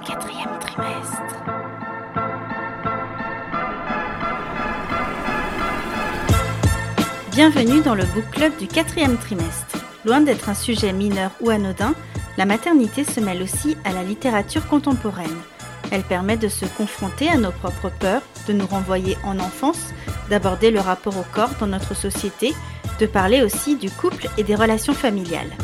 quatrième 0.00 0.58
trimestre. 0.60 1.42
Bienvenue 7.30 7.80
dans 7.82 7.94
le 7.94 8.04
book 8.04 8.24
club 8.30 8.56
du 8.58 8.68
quatrième 8.68 9.16
trimestre. 9.16 9.78
Loin 10.04 10.20
d'être 10.20 10.48
un 10.48 10.54
sujet 10.54 10.92
mineur 10.92 11.32
ou 11.40 11.50
anodin, 11.50 11.94
la 12.36 12.44
maternité 12.44 13.02
se 13.02 13.20
mêle 13.20 13.42
aussi 13.42 13.76
à 13.84 13.92
la 13.92 14.04
littérature 14.04 14.66
contemporaine. 14.68 15.36
Elle 15.90 16.02
permet 16.02 16.36
de 16.36 16.48
se 16.48 16.66
confronter 16.66 17.28
à 17.28 17.36
nos 17.36 17.50
propres 17.50 17.90
peurs, 17.90 18.22
de 18.46 18.52
nous 18.52 18.66
renvoyer 18.66 19.16
en 19.24 19.38
enfance, 19.38 19.92
d'aborder 20.30 20.70
le 20.70 20.80
rapport 20.80 21.16
au 21.16 21.24
corps 21.32 21.54
dans 21.58 21.66
notre 21.66 21.94
société, 21.94 22.54
de 23.00 23.06
parler 23.06 23.42
aussi 23.42 23.76
du 23.76 23.90
couple 23.90 24.28
et 24.36 24.44
des 24.44 24.54
relations 24.54 24.94
familiales. 24.94 25.56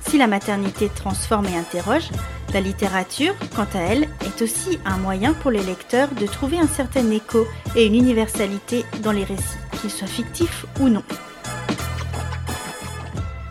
Si 0.00 0.18
la 0.18 0.28
maternité 0.28 0.88
transforme 0.94 1.46
et 1.46 1.56
interroge, 1.56 2.10
la 2.52 2.60
littérature, 2.60 3.34
quant 3.54 3.66
à 3.74 3.78
elle, 3.78 4.08
est 4.24 4.42
aussi 4.42 4.78
un 4.84 4.98
moyen 4.98 5.34
pour 5.34 5.50
les 5.50 5.62
lecteurs 5.62 6.08
de 6.20 6.26
trouver 6.26 6.58
un 6.58 6.66
certain 6.66 7.10
écho 7.10 7.46
et 7.74 7.86
une 7.86 7.94
universalité 7.94 8.84
dans 9.02 9.12
les 9.12 9.24
récits, 9.24 9.58
qu'ils 9.80 9.90
soient 9.90 10.06
fictifs 10.06 10.66
ou 10.80 10.88
non. 10.88 11.02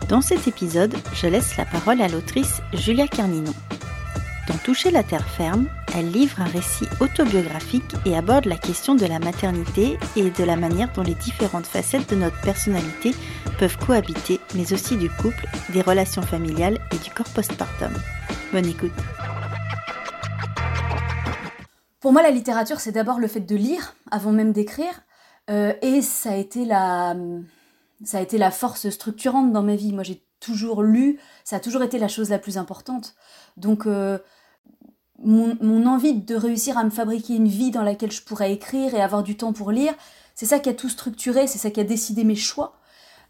Dans 0.08 0.20
cet 0.20 0.46
épisode, 0.46 0.94
je 1.14 1.26
laisse 1.26 1.56
la 1.56 1.64
parole 1.64 2.00
à 2.00 2.08
l'autrice 2.08 2.62
Julia 2.72 3.08
Carninon. 3.08 3.54
Dans 4.46 4.56
Toucher 4.58 4.92
la 4.92 5.02
terre 5.02 5.26
ferme, 5.26 5.66
elle 5.96 6.12
livre 6.12 6.40
un 6.40 6.44
récit 6.44 6.86
autobiographique 7.00 7.94
et 8.04 8.16
aborde 8.16 8.44
la 8.44 8.56
question 8.56 8.94
de 8.94 9.06
la 9.06 9.18
maternité 9.18 9.98
et 10.14 10.30
de 10.30 10.44
la 10.44 10.56
manière 10.56 10.92
dont 10.92 11.02
les 11.02 11.14
différentes 11.14 11.66
facettes 11.66 12.10
de 12.10 12.16
notre 12.16 12.40
personnalité 12.42 13.14
peuvent 13.58 13.78
cohabiter, 13.78 14.38
mais 14.54 14.72
aussi 14.72 14.96
du 14.96 15.10
couple, 15.10 15.48
des 15.70 15.80
relations 15.80 16.22
familiales 16.22 16.78
et 16.92 16.98
du 16.98 17.10
corps 17.10 17.28
postpartum. 17.34 17.92
Bonne 18.52 18.66
écoute. 18.66 18.92
Pour 22.00 22.12
moi, 22.12 22.22
la 22.22 22.30
littérature, 22.30 22.80
c'est 22.80 22.92
d'abord 22.92 23.18
le 23.18 23.26
fait 23.26 23.40
de 23.40 23.56
lire 23.56 23.96
avant 24.10 24.32
même 24.32 24.52
d'écrire, 24.52 25.02
euh, 25.50 25.72
et 25.82 26.02
ça 26.02 26.30
a 26.32 26.36
été 26.36 26.64
la 26.64 27.16
ça 28.04 28.18
a 28.18 28.20
été 28.20 28.38
la 28.38 28.50
force 28.50 28.88
structurante 28.90 29.52
dans 29.52 29.62
ma 29.62 29.74
vie. 29.74 29.92
Moi, 29.92 30.02
j'ai 30.02 30.22
toujours 30.38 30.82
lu, 30.82 31.18
ça 31.44 31.56
a 31.56 31.60
toujours 31.60 31.82
été 31.82 31.98
la 31.98 32.08
chose 32.08 32.30
la 32.30 32.38
plus 32.38 32.58
importante. 32.58 33.14
Donc, 33.56 33.86
euh, 33.86 34.18
mon, 35.18 35.86
envie 35.86 36.14
de 36.14 36.34
réussir 36.36 36.76
à 36.78 36.84
me 36.84 36.90
fabriquer 36.90 37.34
une 37.34 37.48
vie 37.48 37.70
dans 37.70 37.82
laquelle 37.82 38.12
je 38.12 38.22
pourrais 38.22 38.52
écrire 38.52 38.94
et 38.94 39.00
avoir 39.00 39.22
du 39.22 39.36
temps 39.36 39.52
pour 39.52 39.72
lire, 39.72 39.94
c'est 40.34 40.46
ça 40.46 40.58
qui 40.58 40.68
a 40.68 40.74
tout 40.74 40.90
structuré, 40.90 41.46
c'est 41.46 41.58
ça 41.58 41.70
qui 41.70 41.80
a 41.80 41.84
décidé 41.84 42.22
mes 42.22 42.36
choix. 42.36 42.78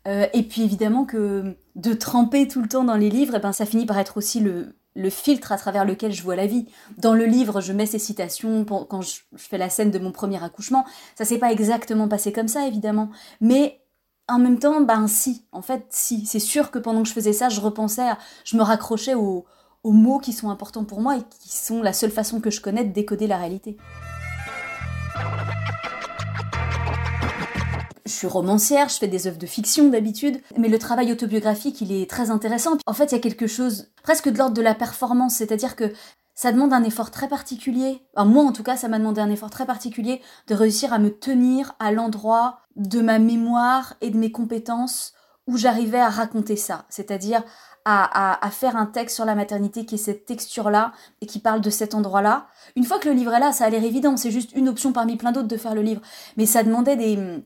Euh, 0.09 0.27
et 0.35 0.43
puis 0.43 0.63
évidemment 0.63 1.05
que 1.05 1.57
de 1.77 1.93
tremper 1.95 2.49
tout 2.49 2.61
le 2.61 2.69
temps 2.69 2.85
dans 2.85 2.97
les 2.97 3.11
livres, 3.11 3.35
eh 3.37 3.41
ben, 3.41 3.53
ça 3.53 3.67
finit 3.67 3.87
par 3.87 3.99
être 3.99 4.17
aussi 4.17 4.41
le, 4.41 4.77
filtre 5.11 5.53
à 5.53 5.57
travers 5.57 5.85
lequel 5.85 6.13
je 6.13 6.23
vois 6.23 6.37
la 6.37 6.47
vie. 6.47 6.67
Dans 6.99 7.15
le 7.15 7.25
livre, 7.25 7.61
je 7.61 7.73
mets 7.73 7.87
ces 7.87 7.99
citations 7.99 8.65
quand 8.65 9.03
je, 9.03 9.21
fais 9.37 9.59
la 9.59 9.71
scène 9.71 9.91
de 9.91 9.99
mon 9.99 10.13
premier 10.13 10.43
accouchement. 10.43 10.85
Ça 11.17 11.25
s'est 11.25 11.39
pas 11.39 11.53
exactement 11.53 12.09
passé 12.09 12.33
comme 12.33 12.49
ça, 12.49 12.67
évidemment. 12.67 13.11
Mais 13.41 13.81
en 14.29 14.39
même 14.39 14.59
temps, 14.59 14.81
ben 14.81 15.07
si, 15.07 15.47
en 15.53 15.63
fait, 15.63 15.87
si. 15.91 16.27
C'est 16.27 16.41
sûr 16.41 16.71
que 16.71 16.79
pendant 16.79 17.03
que 17.03 17.09
je 17.09 17.15
faisais 17.15 17.33
ça, 17.33 17.49
je 17.49 17.61
repensais, 17.61 18.09
je 18.45 18.57
me 18.57 18.63
raccrochais 18.63 19.15
aux, 19.15 19.45
aux 19.85 19.93
mots 19.93 20.19
qui 20.19 20.33
sont 20.33 20.51
importants 20.51 20.85
pour 20.85 21.01
moi 21.01 21.17
et 21.17 21.23
qui 21.41 21.57
sont 21.57 21.83
la 21.83 21.93
seule 21.93 22.11
façon 22.11 22.41
que 22.41 22.51
je 22.51 22.61
connais 22.61 22.85
de 22.85 22.93
décoder 22.93 23.27
la 23.27 23.37
réalité. 23.37 23.77
Je 28.07 28.13
suis 28.13 28.29
romancière, 28.29 28.89
je 28.89 28.99
fais 28.99 29.09
des 29.09 29.27
œuvres 29.27 29.39
de 29.39 29.47
fiction 29.47 29.89
d'habitude, 29.89 30.41
mais 30.57 30.69
le 30.69 30.79
travail 30.79 31.11
autobiographique, 31.11 31.81
il 31.81 31.91
est 31.91 32.09
très 32.09 32.31
intéressant. 32.31 32.79
En 32.87 32.93
fait, 32.93 33.07
il 33.07 33.13
y 33.13 33.19
a 33.19 33.21
quelque 33.21 33.49
chose 33.49 33.89
presque 34.05 34.29
de 34.29 34.39
l'ordre 34.39 34.55
de 34.55 34.63
la 34.63 34.77
performance, 34.77 35.35
c'est-à-dire 35.35 35.75
que 35.75 35.93
ça 36.37 36.53
demande 36.53 36.73
un 36.73 36.85
effort 36.85 37.11
très 37.11 37.27
particulier. 37.27 38.01
moi, 38.17 38.45
en 38.45 38.53
tout 38.53 38.63
cas, 38.63 38.77
ça 38.77 38.87
m'a 38.87 39.01
demandé 39.01 39.21
un 39.21 39.31
effort 39.31 39.51
très 39.51 39.67
particulier 39.67 40.23
de 40.47 40.55
réussir 40.55 40.93
à 40.93 41.01
me 41.01 41.11
tenir 41.11 41.75
à 41.81 41.91
l'endroit 41.91 42.61
de 42.77 43.01
ma 43.01 43.19
mémoire 43.19 43.95
et 44.01 44.11
de 44.11 44.19
mes 44.19 44.31
compétences 44.31 45.13
où 45.49 45.57
j'arrivais 45.57 46.01
à 46.01 46.09
raconter 46.09 46.55
ça, 46.55 46.85
c'est-à-dire 46.89 47.43
à, 47.85 48.51
faire 48.51 48.77
un 48.77 48.87
texte 48.87 49.15
sur 49.15 49.25
la 49.25 49.37
maternité 49.37 49.87
qui 49.87 49.95
est 49.95 49.99
cette 49.99 50.27
texture-là 50.27 50.93
et 51.21 51.27
qui 51.27 51.39
parle 51.39 51.61
de 51.61 51.71
cet 51.71 51.95
endroit-là. 51.95 52.47
Une 52.75 52.85
fois 52.85 52.99
que 52.99 53.09
le 53.09 53.15
livre 53.15 53.33
est 53.33 53.41
là, 53.41 53.53
ça 53.53 53.65
a 53.65 53.71
l'air 53.71 53.85
évident, 53.85 54.17
c'est 54.17 54.33
juste 54.33 54.53
une 54.55 54.69
option 54.69 54.93
parmi 54.93 55.17
plein 55.17 55.31
d'autres 55.31 55.47
de 55.47 55.57
faire 55.57 55.75
le 55.75 55.83
livre. 55.83 56.03
Mais 56.37 56.47
ça 56.47 56.65
demandait 56.65 56.97
des, 56.97 57.45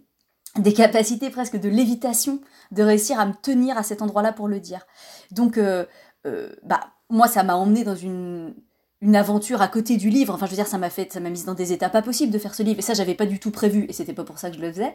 des 0.58 0.72
capacités 0.72 1.30
presque 1.30 1.58
de 1.58 1.68
lévitation, 1.68 2.40
de 2.72 2.82
réussir 2.82 3.20
à 3.20 3.26
me 3.26 3.32
tenir 3.34 3.78
à 3.78 3.82
cet 3.82 4.02
endroit-là 4.02 4.32
pour 4.32 4.48
le 4.48 4.60
dire. 4.60 4.86
Donc, 5.30 5.58
euh, 5.58 5.84
euh, 6.26 6.50
bah, 6.62 6.80
moi, 7.08 7.28
ça 7.28 7.42
m'a 7.42 7.54
emmené 7.54 7.84
dans 7.84 7.94
une, 7.94 8.54
une 9.00 9.16
aventure 9.16 9.62
à 9.62 9.68
côté 9.68 9.96
du 9.96 10.10
livre. 10.10 10.34
Enfin, 10.34 10.46
je 10.46 10.50
veux 10.50 10.56
dire, 10.56 10.66
ça 10.66 10.78
m'a 10.78 10.90
fait, 10.90 11.12
ça 11.12 11.20
m'a 11.20 11.30
mise 11.30 11.44
dans 11.44 11.54
des 11.54 11.72
états 11.72 11.88
pas 11.88 12.02
possibles 12.02 12.32
de 12.32 12.38
faire 12.38 12.54
ce 12.54 12.62
livre. 12.62 12.78
Et 12.80 12.82
ça, 12.82 12.94
j'avais 12.94 13.14
pas 13.14 13.26
du 13.26 13.38
tout 13.38 13.50
prévu. 13.50 13.86
Et 13.88 13.92
c'était 13.92 14.12
pas 14.12 14.24
pour 14.24 14.38
ça 14.38 14.50
que 14.50 14.56
je 14.56 14.60
le 14.60 14.72
faisais. 14.72 14.94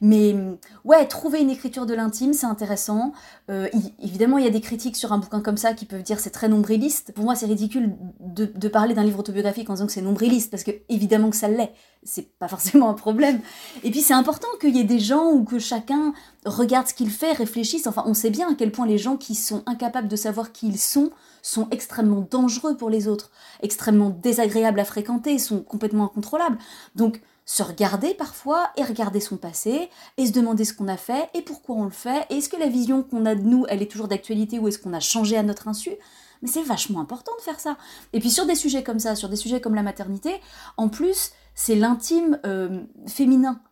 Mais 0.00 0.36
ouais, 0.84 1.06
trouver 1.06 1.40
une 1.40 1.50
écriture 1.50 1.86
de 1.86 1.94
l'intime, 1.94 2.32
c'est 2.32 2.46
intéressant. 2.46 3.12
Euh, 3.50 3.68
évidemment, 4.00 4.38
il 4.38 4.44
y 4.44 4.46
a 4.46 4.50
des 4.50 4.60
critiques 4.60 4.96
sur 4.96 5.12
un 5.12 5.18
bouquin 5.18 5.40
comme 5.40 5.56
ça 5.56 5.74
qui 5.74 5.86
peuvent 5.86 6.02
dire 6.02 6.20
c'est 6.20 6.30
très 6.30 6.48
nombriliste. 6.48 7.12
Pour 7.12 7.24
moi, 7.24 7.34
c'est 7.34 7.46
ridicule 7.46 7.96
de, 8.20 8.68
parler 8.68 8.94
d'un 8.94 9.02
livre 9.02 9.18
autobiographique 9.18 9.68
en 9.70 9.74
disant 9.74 9.86
que 9.86 9.92
c'est 9.92 10.02
nombriliste, 10.02 10.50
parce 10.50 10.62
que 10.62 10.70
évidemment 10.88 11.30
que 11.30 11.36
ça 11.36 11.48
l'est. 11.48 11.72
C'est 12.04 12.30
pas 12.38 12.48
forcément 12.48 12.88
un 12.90 12.94
problème. 12.94 13.40
Et 13.82 13.90
puis 13.90 14.00
c'est 14.00 14.14
important 14.14 14.48
qu'il 14.60 14.76
y 14.76 14.80
ait 14.80 14.84
des 14.84 15.00
gens 15.00 15.32
ou 15.32 15.44
que 15.44 15.58
chacun 15.58 16.12
regarde 16.44 16.86
ce 16.86 16.94
qu'il 16.94 17.10
fait, 17.10 17.32
réfléchisse. 17.32 17.86
Enfin, 17.86 18.04
on 18.06 18.14
sait 18.14 18.30
bien 18.30 18.52
à 18.52 18.54
quel 18.54 18.70
point 18.70 18.86
les 18.86 18.98
gens 18.98 19.16
qui 19.16 19.34
sont 19.34 19.62
incapables 19.66 20.08
de 20.08 20.16
savoir 20.16 20.52
qui 20.52 20.68
ils 20.68 20.78
sont 20.78 21.10
sont 21.42 21.68
extrêmement 21.70 22.26
dangereux 22.30 22.76
pour 22.76 22.90
les 22.90 23.08
autres, 23.08 23.30
extrêmement 23.62 24.10
désagréables 24.10 24.80
à 24.80 24.84
fréquenter, 24.84 25.38
sont 25.38 25.60
complètement 25.60 26.04
incontrôlables. 26.04 26.58
Donc 26.94 27.20
se 27.48 27.62
regarder 27.62 28.12
parfois 28.12 28.68
et 28.76 28.84
regarder 28.84 29.20
son 29.20 29.38
passé 29.38 29.88
et 30.18 30.26
se 30.26 30.32
demander 30.32 30.66
ce 30.66 30.74
qu'on 30.74 30.86
a 30.86 30.98
fait 30.98 31.30
et 31.32 31.40
pourquoi 31.40 31.76
on 31.76 31.84
le 31.84 31.90
fait. 31.90 32.26
Est-ce 32.28 32.50
que 32.50 32.58
la 32.58 32.68
vision 32.68 33.02
qu'on 33.02 33.24
a 33.24 33.34
de 33.34 33.40
nous, 33.40 33.64
elle 33.70 33.80
est 33.80 33.90
toujours 33.90 34.06
d'actualité 34.06 34.58
ou 34.58 34.68
est-ce 34.68 34.78
qu'on 34.78 34.92
a 34.92 35.00
changé 35.00 35.34
à 35.34 35.42
notre 35.42 35.66
insu? 35.66 35.92
Mais 36.42 36.48
c'est 36.48 36.62
vachement 36.62 37.00
important 37.00 37.32
de 37.38 37.42
faire 37.42 37.58
ça. 37.58 37.78
Et 38.12 38.20
puis 38.20 38.30
sur 38.30 38.44
des 38.44 38.54
sujets 38.54 38.82
comme 38.82 38.98
ça, 38.98 39.16
sur 39.16 39.30
des 39.30 39.36
sujets 39.36 39.62
comme 39.62 39.74
la 39.74 39.82
maternité, 39.82 40.42
en 40.76 40.90
plus, 40.90 41.32
c'est 41.54 41.74
l'intime 41.74 42.38
euh, 42.44 42.82
féminin. 43.06 43.62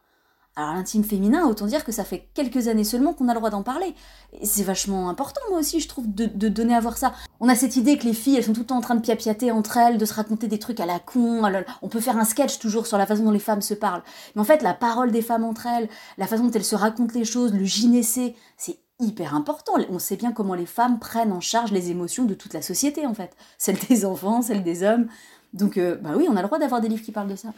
Alors 0.59 0.73
l'intime 0.73 1.05
féminin, 1.05 1.47
autant 1.47 1.67
dire 1.67 1.85
que 1.85 1.93
ça 1.93 2.03
fait 2.03 2.29
quelques 2.33 2.69
années 2.69 2.83
seulement 2.83 3.13
qu'on 3.13 3.29
a 3.29 3.35
le 3.35 3.41
droit 3.41 3.51
d'en 3.51 3.63
parler. 3.63 3.95
C'est 4.43 4.63
vachement 4.63 5.11
important, 5.11 5.43
moi 5.51 5.59
aussi, 5.59 5.81
je 5.81 5.89
trouve, 5.89 6.07
de, 6.13 6.49
donner 6.49 6.75
à 6.75 6.81
voir 6.81 6.97
ça. 6.97 7.13
On 7.41 7.49
a 7.51 7.55
cette 7.55 7.77
idée 7.77 7.99
que 7.99 8.05
les 8.05 8.15
filles, 8.15 8.37
elles 8.37 8.45
sont 8.45 8.55
tout 8.55 8.61
le 8.61 8.67
temps 8.67 8.79
en 8.79 8.81
train 8.81 8.95
de 8.95 9.03
piapiater 9.03 9.53
entre 9.53 9.77
elles, 9.77 9.99
de 9.99 10.05
se 10.07 10.15
raconter 10.15 10.49
des 10.49 10.59
trucs 10.59 10.81
à 10.81 10.87
la 10.87 10.99
con. 10.99 11.43
On 11.83 11.89
peut 11.89 12.01
faire 12.01 12.17
un 12.17 12.25
sketch 12.25 12.59
toujours 12.59 12.87
sur 12.87 12.97
la 12.97 13.05
façon 13.05 13.25
dont 13.25 13.33
les 13.33 13.39
femmes 13.39 13.61
se 13.61 13.75
parlent. 13.75 14.03
Mais 14.35 14.41
en 14.41 14.45
fait, 14.45 14.63
la 14.63 14.73
parole 14.73 15.11
des 15.11 15.21
femmes 15.21 15.45
entre 15.45 15.67
elles, 15.67 15.91
la 16.17 16.27
façon 16.27 16.45
dont 16.45 16.53
elles 16.53 16.65
se 16.65 16.75
racontent 16.75 17.13
les 17.15 17.27
choses, 17.27 17.53
le 17.53 17.65
gynécée, 17.65 18.35
c'est 18.57 18.79
hyper 18.99 19.35
important. 19.35 19.75
On 19.91 19.99
sait 19.99 20.17
bien 20.17 20.33
comment 20.33 20.55
les 20.55 20.65
femmes 20.65 20.99
prennent 20.99 21.33
en 21.33 21.41
charge 21.43 21.71
les 21.71 21.91
émotions 21.91 22.25
de 22.25 22.33
toute 22.33 22.55
la 22.55 22.63
société, 22.63 23.07
en 23.07 23.13
fait. 23.13 23.37
Celles 23.59 23.79
des 23.91 24.07
enfants, 24.07 24.41
celles 24.41 24.63
des 24.63 24.83
hommes. 24.83 25.07
Donc, 25.53 25.77
euh, 25.77 25.97
bah 25.97 26.13
oui, 26.17 26.27
on 26.31 26.37
a 26.37 26.41
le 26.41 26.47
droit 26.47 26.59
d'avoir 26.59 26.81
des 26.81 26.89
livres 26.89 27.05
qui 27.05 27.13
parlent 27.13 27.29
de 27.29 27.37
ça. 27.37 27.51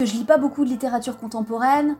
Je 0.00 0.12
lis 0.12 0.24
pas 0.24 0.38
beaucoup 0.38 0.64
de 0.64 0.70
littérature 0.70 1.16
contemporaine. 1.18 1.96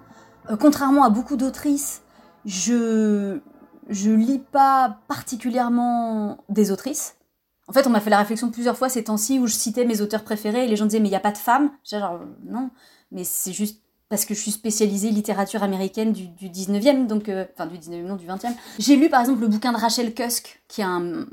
Euh, 0.50 0.56
contrairement 0.56 1.04
à 1.04 1.10
beaucoup 1.10 1.36
d'autrices, 1.36 2.02
je 2.44 3.40
je 3.88 4.10
lis 4.10 4.40
pas 4.40 4.98
particulièrement 5.06 6.38
des 6.48 6.72
autrices. 6.72 7.16
En 7.68 7.72
fait, 7.72 7.86
on 7.86 7.90
m'a 7.90 8.00
fait 8.00 8.10
la 8.10 8.18
réflexion 8.18 8.50
plusieurs 8.50 8.76
fois 8.76 8.88
ces 8.88 9.04
temps-ci 9.04 9.38
où 9.38 9.46
je 9.46 9.54
citais 9.54 9.84
mes 9.84 10.00
auteurs 10.00 10.24
préférés 10.24 10.64
et 10.64 10.68
les 10.68 10.76
gens 10.76 10.86
disaient 10.86 11.00
mais 11.00 11.08
il 11.08 11.12
y 11.12 11.16
a 11.16 11.20
pas 11.20 11.32
de 11.32 11.38
femmes. 11.38 11.70
genre 11.84 12.20
non, 12.44 12.70
mais 13.10 13.24
c'est 13.24 13.52
juste 13.52 13.80
parce 14.08 14.24
que 14.24 14.34
je 14.34 14.40
suis 14.40 14.52
spécialisée 14.52 15.10
littérature 15.10 15.62
américaine 15.62 16.12
du, 16.12 16.28
du 16.28 16.48
19e, 16.48 17.06
donc, 17.06 17.28
euh, 17.28 17.44
enfin 17.54 17.66
du 17.66 17.76
19e, 17.76 18.06
non, 18.06 18.16
du 18.16 18.26
20e. 18.26 18.54
J'ai 18.78 18.96
lu 18.96 19.08
par 19.08 19.20
exemple 19.20 19.40
le 19.40 19.48
bouquin 19.48 19.72
de 19.72 19.78
Rachel 19.78 20.14
Cusk, 20.14 20.62
qui 20.68 20.80
est 20.80 20.84
un, 20.84 21.26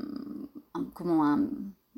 comment, 0.92 1.38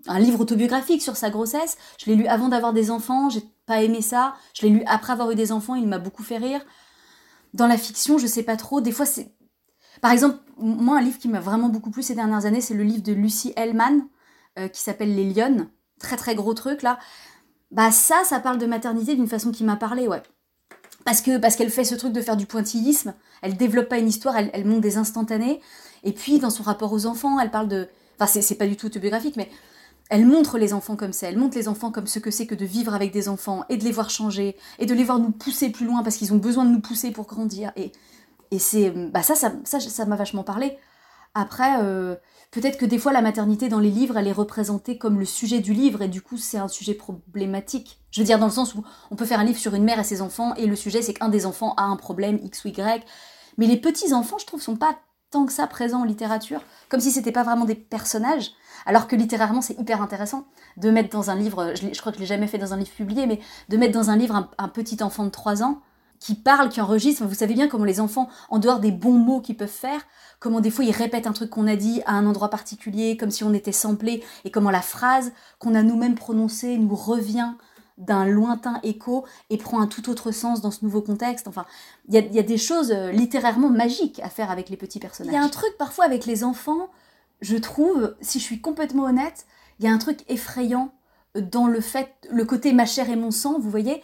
un, 0.07 0.19
livre 0.19 0.41
autobiographique 0.41 1.01
sur 1.01 1.17
sa 1.17 1.31
grossesse. 1.31 1.79
Je 1.99 2.11
l'ai 2.11 2.17
lu 2.17 2.27
avant 2.27 2.49
d'avoir 2.49 2.75
des 2.75 2.91
enfants, 2.91 3.31
j'ai 3.31 3.43
pas 3.67 3.83
aimé 3.83 4.01
ça. 4.01 4.35
Je 4.55 4.63
l'ai 4.63 4.71
lu 4.71 4.83
après 4.87 5.13
avoir 5.13 5.31
eu 5.31 5.35
des 5.35 5.53
enfants, 5.53 5.75
il 5.75 5.87
m'a 5.87 5.99
beaucoup 5.99 6.23
fait 6.23 6.39
rire. 6.39 6.65
Dans 7.53 7.67
la 7.67 7.77
fiction, 7.77 8.19
je 8.19 8.27
sais 8.27 8.43
pas 8.43 8.57
trop. 8.57 8.81
Des 8.81 8.93
fois, 8.93 9.07
c'est. 9.07 9.33
Par 10.01 10.13
exemple, 10.13 10.39
moi, 10.59 10.99
un 10.99 11.03
livre 11.03 11.19
qui 11.19 11.29
m'a 11.29 11.41
vraiment 11.41 11.69
beaucoup 11.69 11.91
plu 11.91 12.03
ces 12.03 12.15
dernières 12.15 12.47
années, 12.47 12.61
c'est 12.61 12.75
le 12.75 12.83
livre 12.83 13.03
de 13.03 13.13
Lucie 13.13 13.53
Hellman, 13.57 14.07
euh, 14.59 14.69
qui 14.69 14.81
s'appelle 14.81 15.15
Les 15.15 15.33
Lionnes. 15.33 15.69
Très 15.99 16.17
très 16.17 16.35
gros 16.35 16.53
truc 16.55 16.83
là. 16.83 16.99
Bah, 17.71 17.91
ça, 17.91 18.23
ça 18.25 18.39
parle 18.39 18.59
de 18.59 18.67
maternité 18.67 19.15
d'une 19.15 19.27
façon 19.27 19.51
qui 19.51 19.65
m'a 19.65 19.77
parlé, 19.77 20.07
ouais. 20.07 20.23
Parce 21.05 21.23
que 21.23 21.39
parce 21.39 21.57
qu'elle 21.57 21.71
fait 21.71 21.85
ce 21.85 21.95
truc 21.95 22.13
de 22.13 22.21
faire 22.21 22.37
du 22.37 22.47
pointillisme, 22.47 23.15
elle 23.43 23.57
développe 23.57 23.89
pas 23.89 23.99
une 23.99 24.09
histoire, 24.09 24.37
elle, 24.37 24.51
elle 24.53 24.67
montre 24.67 24.83
des 24.83 24.99
instantanés. 24.99 25.61
Et 26.05 26.13
puis, 26.13 26.39
dans 26.39 26.51
son 26.51 26.63
rapport 26.63 26.93
aux 26.93 27.07
enfants, 27.07 27.41
elle 27.41 27.51
parle 27.51 27.69
de. 27.69 27.89
Enfin, 28.19 28.41
c'est 28.41 28.55
pas 28.55 28.67
du 28.67 28.77
tout 28.77 28.87
autobiographique, 28.87 29.37
mais 29.37 29.51
elle 30.09 30.27
montre 30.27 30.59
les 30.59 30.73
enfants 30.73 30.97
comme 30.97 31.13
ça, 31.13 31.29
elle 31.29 31.39
montre 31.39 31.57
les 31.57 31.69
enfants 31.69 31.91
comme 31.91 32.07
ce 32.07 32.19
que 32.19 32.31
c'est 32.31 32.47
que 32.47 32.55
de 32.55 32.65
vivre 32.65 32.95
avec 32.95 33.13
des 33.13 33.29
enfants 33.29 33.65
et 33.69 33.77
de 33.77 33.85
les 33.85 33.93
voir 33.93 34.11
changer 34.11 34.57
et 34.79 34.87
de 34.87 34.95
les 34.95 35.05
voir 35.05 35.19
nous 35.19 35.31
pousser 35.31 35.71
plus 35.71 35.87
loin 35.87 36.03
parce 36.03 36.17
qu'ils 36.17 36.33
ont 36.33 36.39
besoin 36.39 36.65
de 36.65 36.71
nous 36.71 36.81
pousser 36.81 37.11
pour 37.11 37.27
grandir. 37.27 37.73
Et, 37.77 37.93
et 38.51 38.59
c'est 38.59 38.91
bah 38.91 39.23
ça, 39.23 39.35
ça, 39.35 39.53
ça, 39.65 40.07
m'a 40.07 40.17
vachement 40.17 40.45
parlé. 40.45 40.79
Après, 41.35 41.83
euh, 41.83 42.15
peut-être 42.51 42.79
que 42.79 42.87
des 42.87 42.99
fois 42.99 43.13
la 43.13 43.21
maternité 43.21 43.69
dans 43.69 43.81
les 43.81 43.91
livres, 43.91 44.17
elle 44.17 44.29
est 44.29 44.33
représentée 44.33 44.97
comme 44.97 45.19
le 45.19 45.25
sujet 45.25 45.59
du 45.59 45.75
livre 45.75 46.03
et 46.03 46.09
du 46.09 46.23
coup 46.23 46.37
c'est 46.37 46.59
un 46.59 46.69
sujet 46.69 46.95
problématique. 46.95 48.01
Je 48.11 48.21
veux 48.21 48.27
dire 48.27 48.39
dans 48.39 48.47
le 48.47 48.53
sens 48.53 48.75
où 48.75 48.85
on 49.11 49.17
peut 49.17 49.27
faire 49.27 49.41
un 49.41 49.45
livre 49.45 49.59
sur 49.59 49.75
une 49.75 49.85
mère 49.85 49.99
et 49.99 50.05
ses 50.05 50.23
enfants 50.23 50.55
et 50.55 50.67
le 50.67 50.77
sujet 50.77 51.03
c'est 51.03 51.15
qu'un 51.15 51.29
des 51.29 51.47
enfants 51.47 51.75
a 51.77 51.83
un 51.83 51.97
problème 51.97 52.39
X 52.43 52.65
ou 52.65 52.69
Y. 52.69 53.05
Mais 53.59 53.67
les 53.67 53.77
petits 53.77 54.13
enfants, 54.13 54.39
je 54.39 54.47
trouve, 54.47 54.63
sont 54.63 54.77
pas 54.77 54.99
que 55.45 55.53
ça 55.53 55.67
présents 55.67 56.01
en 56.01 56.05
littérature, 56.05 56.63
comme 56.89 57.01
si 57.01 57.11
c'était 57.11 57.33
pas 57.33 57.43
vraiment 57.43 57.65
des 57.65 57.75
personnages. 57.75 58.53
Alors 58.87 59.09
que 59.09 59.17
littérairement, 59.17 59.61
c'est 59.61 59.79
hyper 59.79 60.01
intéressant 60.01 60.47
de 60.77 60.91
mettre 60.91 61.11
dans 61.11 61.31
un 61.31 61.35
livre, 61.35 61.75
je, 61.75 62.01
crois 62.01 62.13
que 62.13 62.17
je 62.19 62.23
l'ai 62.23 62.27
jamais 62.27 62.47
fait 62.47 62.59
dans 62.59 62.73
un 62.73 62.77
livre 62.79 62.91
publié, 62.91 63.27
mais 63.27 63.41
de 63.69 63.77
mettre 63.77 63.93
dans 63.93 64.11
un 64.11 64.17
livre 64.17 64.37
un, 64.37 64.49
un 64.59 64.69
petit 64.69 65.03
enfant 65.03 65.25
de 65.25 65.31
3 65.31 65.63
ans 65.63 65.83
qui 66.19 66.35
parle, 66.35 66.69
qui 66.69 66.81
enregistre. 66.81 67.25
Vous 67.25 67.35
savez 67.35 67.55
bien 67.55 67.69
comment 67.69 67.85
les 67.85 68.01
enfants, 68.01 68.29
en 68.49 68.59
dehors 68.59 68.81
des 68.81 68.93
bons 68.93 69.19
mots 69.19 69.41
qu'ils 69.41 69.57
peuvent 69.57 69.69
faire, 69.69 70.01
comment 70.41 70.61
des 70.61 70.71
fois 70.71 70.85
ils 70.85 70.93
répètent 70.93 71.27
un 71.27 71.33
truc 71.33 71.51
qu'on 71.51 71.67
a 71.67 71.77
dit 71.77 72.03
à 72.07 72.13
un 72.13 72.27
endroit 72.27 72.49
particulier, 72.49 73.17
comme 73.17 73.31
si 73.31 73.45
on 73.45 73.53
était 73.53 73.73
samplé, 73.73 74.25
et 74.45 74.51
comment 74.51 74.71
la 74.71 74.83
phrase 74.83 75.33
qu'on 75.59 75.75
a 75.75 75.83
nous-mêmes 75.83 76.15
prononcée 76.15 76.79
nous 76.79 76.95
revient 76.95 77.53
d'un 77.99 78.27
lointain 78.27 78.79
écho 78.83 79.25
et 79.51 79.57
prend 79.57 79.81
un 79.81 79.87
tout 79.87 80.11
autre 80.11 80.31
sens 80.31 80.61
dans 80.61 80.71
ce 80.71 80.85
nouveau 80.85 81.01
contexte. 81.01 81.49
Enfin, 81.49 81.65
il 82.09 82.15
y 82.15 82.39
a, 82.39 82.43
des 82.43 82.59
choses 82.59 82.93
euh, 82.93 83.11
littérairement 83.11 83.71
magiques 83.71 84.21
à 84.23 84.29
faire 84.29 84.51
avec 84.51 84.69
les 84.69 84.77
petits 84.77 84.99
personnages. 84.99 85.33
Il 85.33 85.37
y 85.37 85.41
a 85.41 85.43
un 85.43 85.49
truc 85.49 85.77
parfois 85.79 86.05
avec 86.05 86.27
les 86.27 86.45
enfants, 86.45 86.91
je 87.41 87.57
trouve, 87.57 88.15
si 88.21 88.39
je 88.39 88.45
suis 88.45 88.61
complètement 88.61 89.05
honnête, 89.05 89.47
il 89.79 89.87
y 89.87 89.89
a 89.89 89.93
un 89.93 89.99
truc 89.99 90.21
effrayant 90.29 90.93
dans 91.35 91.67
le 91.67 91.81
fait, 91.81 92.15
le 92.31 92.45
côté 92.45 92.73
ma 92.73 92.87
chair 92.87 93.11
et 93.11 93.17
mon 93.17 93.31
sang, 93.31 93.59
vous 93.59 93.71
voyez, 93.71 94.03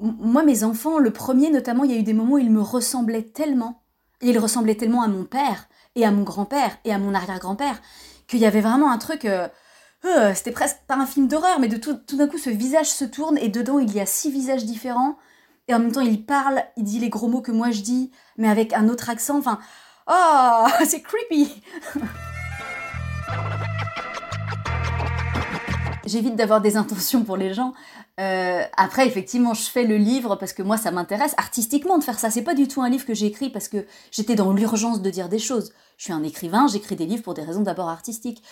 moi, 0.00 0.42
mes 0.42 0.64
enfants, 0.64 0.98
le 0.98 1.12
premier 1.12 1.50
notamment, 1.50 1.84
il 1.84 1.92
y 1.92 1.94
a 1.94 1.98
eu 1.98 2.02
des 2.02 2.14
moments 2.14 2.34
où 2.34 2.38
ils 2.38 2.50
me 2.50 2.62
ressemblaient 2.62 3.22
tellement. 3.22 3.82
Et 4.20 4.30
ils 4.30 4.38
ressemblaient 4.38 4.74
tellement 4.74 5.02
à 5.02 5.08
mon 5.08 5.24
père, 5.24 5.68
et 5.94 6.04
à 6.04 6.10
mon 6.10 6.22
grand-père, 6.22 6.78
et 6.84 6.92
à 6.92 6.98
mon 6.98 7.14
arrière-grand-père, 7.14 7.80
qu'il 8.26 8.38
y 8.40 8.46
avait 8.46 8.60
vraiment 8.60 8.90
un 8.90 8.98
truc. 8.98 9.24
Euh, 9.24 9.48
euh, 10.04 10.34
c'était 10.34 10.50
presque 10.50 10.78
pas 10.86 10.96
un 10.96 11.06
film 11.06 11.28
d'horreur, 11.28 11.60
mais 11.60 11.68
de 11.68 11.76
tout, 11.76 11.94
tout 11.94 12.16
d'un 12.16 12.26
coup, 12.26 12.38
ce 12.38 12.50
visage 12.50 12.90
se 12.90 13.04
tourne, 13.04 13.38
et 13.38 13.48
dedans, 13.48 13.78
il 13.78 13.92
y 13.92 14.00
a 14.00 14.06
six 14.06 14.30
visages 14.30 14.64
différents. 14.64 15.16
Et 15.68 15.74
en 15.74 15.78
même 15.78 15.92
temps, 15.92 16.00
il 16.00 16.24
parle, 16.24 16.62
il 16.76 16.84
dit 16.84 16.98
les 16.98 17.08
gros 17.08 17.28
mots 17.28 17.40
que 17.40 17.52
moi 17.52 17.70
je 17.70 17.82
dis, 17.82 18.10
mais 18.36 18.48
avec 18.48 18.72
un 18.72 18.88
autre 18.88 19.10
accent. 19.10 19.38
Enfin, 19.38 19.58
oh, 20.08 20.66
c'est 20.84 21.02
creepy! 21.02 21.62
J'évite 26.04 26.36
d'avoir 26.36 26.60
des 26.60 26.76
intentions 26.76 27.22
pour 27.24 27.36
les 27.36 27.54
gens, 27.54 27.74
euh, 28.20 28.62
après, 28.76 29.06
effectivement, 29.06 29.54
je 29.54 29.62
fais 29.62 29.84
le 29.84 29.96
livre 29.96 30.36
parce 30.36 30.52
que 30.52 30.62
moi, 30.62 30.76
ça 30.76 30.90
m'intéresse 30.90 31.34
artistiquement 31.38 31.98
de 31.98 32.04
faire 32.04 32.18
ça. 32.18 32.30
C'est 32.30 32.42
pas 32.42 32.54
du 32.54 32.68
tout 32.68 32.82
un 32.82 32.90
livre 32.90 33.06
que 33.06 33.14
j'ai 33.14 33.26
écrit 33.26 33.48
parce 33.48 33.68
que 33.68 33.86
j'étais 34.10 34.34
dans 34.34 34.52
l'urgence 34.52 35.00
de 35.00 35.10
dire 35.10 35.28
des 35.28 35.38
choses. 35.38 35.72
Je 35.96 36.04
suis 36.04 36.12
un 36.12 36.22
écrivain, 36.22 36.66
j'écris 36.66 36.96
des 36.96 37.06
livres 37.06 37.22
pour 37.22 37.34
des 37.34 37.42
raisons 37.42 37.62
d'abord 37.62 37.88
artistiques. 37.88 38.42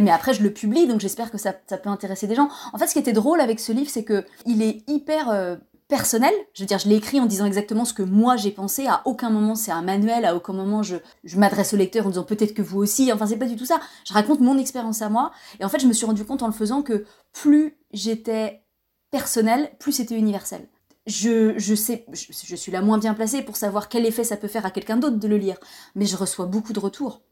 Mais 0.00 0.10
après, 0.10 0.32
je 0.32 0.42
le 0.42 0.52
publie, 0.52 0.86
donc 0.86 1.00
j'espère 1.00 1.30
que 1.30 1.38
ça, 1.38 1.52
peut 1.52 1.90
intéresser 1.90 2.26
des 2.26 2.34
gens. 2.34 2.48
En 2.72 2.78
fait, 2.78 2.86
ce 2.86 2.94
qui 2.94 2.98
était 2.98 3.12
drôle 3.12 3.40
avec 3.40 3.60
ce 3.60 3.72
livre, 3.72 3.90
c'est 3.90 4.04
que 4.04 4.24
il 4.46 4.62
est 4.62 4.88
hyper 4.88 5.28
euh, 5.28 5.56
personnel. 5.90 6.32
Je 6.54 6.62
veux 6.62 6.66
dire, 6.66 6.78
je 6.78 6.88
l'ai 6.88 6.94
écrit 6.94 7.20
en 7.20 7.26
disant 7.26 7.44
exactement 7.44 7.84
ce 7.84 7.92
que 7.92 8.02
moi 8.02 8.36
j'ai 8.36 8.50
pensé. 8.50 8.86
À 8.86 9.02
aucun 9.04 9.28
moment 9.28 9.54
c'est 9.54 9.72
un 9.72 9.82
manuel, 9.82 10.24
à 10.24 10.34
aucun 10.34 10.54
moment 10.54 10.82
je, 10.82 10.96
je 11.24 11.36
m'adresse 11.36 11.74
au 11.74 11.76
lecteur 11.76 12.06
en 12.06 12.08
disant 12.08 12.24
peut-être 12.24 12.54
que 12.54 12.62
vous 12.62 12.78
aussi. 12.78 13.12
Enfin, 13.12 13.26
c'est 13.26 13.36
pas 13.36 13.46
du 13.46 13.56
tout 13.56 13.66
ça. 13.66 13.80
Je 14.06 14.14
raconte 14.14 14.40
mon 14.40 14.56
expérience 14.56 15.02
à 15.02 15.10
moi. 15.10 15.32
Et 15.58 15.64
en 15.64 15.68
fait, 15.68 15.80
je 15.80 15.86
me 15.86 15.92
suis 15.92 16.06
rendu 16.06 16.24
compte 16.24 16.42
en 16.42 16.46
le 16.46 16.54
faisant 16.54 16.80
que 16.80 17.04
plus 17.32 17.76
j'étais 17.92 18.62
personnel, 19.10 19.70
plus 19.78 19.92
c'était 19.92 20.16
universel. 20.16 20.68
Je, 21.06 21.58
je 21.58 21.74
sais, 21.74 22.06
je, 22.12 22.56
suis 22.56 22.70
la 22.70 22.82
moins 22.82 22.98
bien 22.98 23.14
placée 23.14 23.42
pour 23.42 23.56
savoir 23.56 23.88
quel 23.88 24.06
effet 24.06 24.22
ça 24.22 24.36
peut 24.36 24.48
faire 24.48 24.64
à 24.64 24.70
quelqu'un 24.70 24.96
d'autre 24.96 25.16
de 25.16 25.28
le 25.28 25.38
lire, 25.38 25.56
mais 25.96 26.06
je 26.06 26.16
reçois 26.16 26.46
beaucoup 26.46 26.72
de 26.72 26.78
retours 26.78 27.22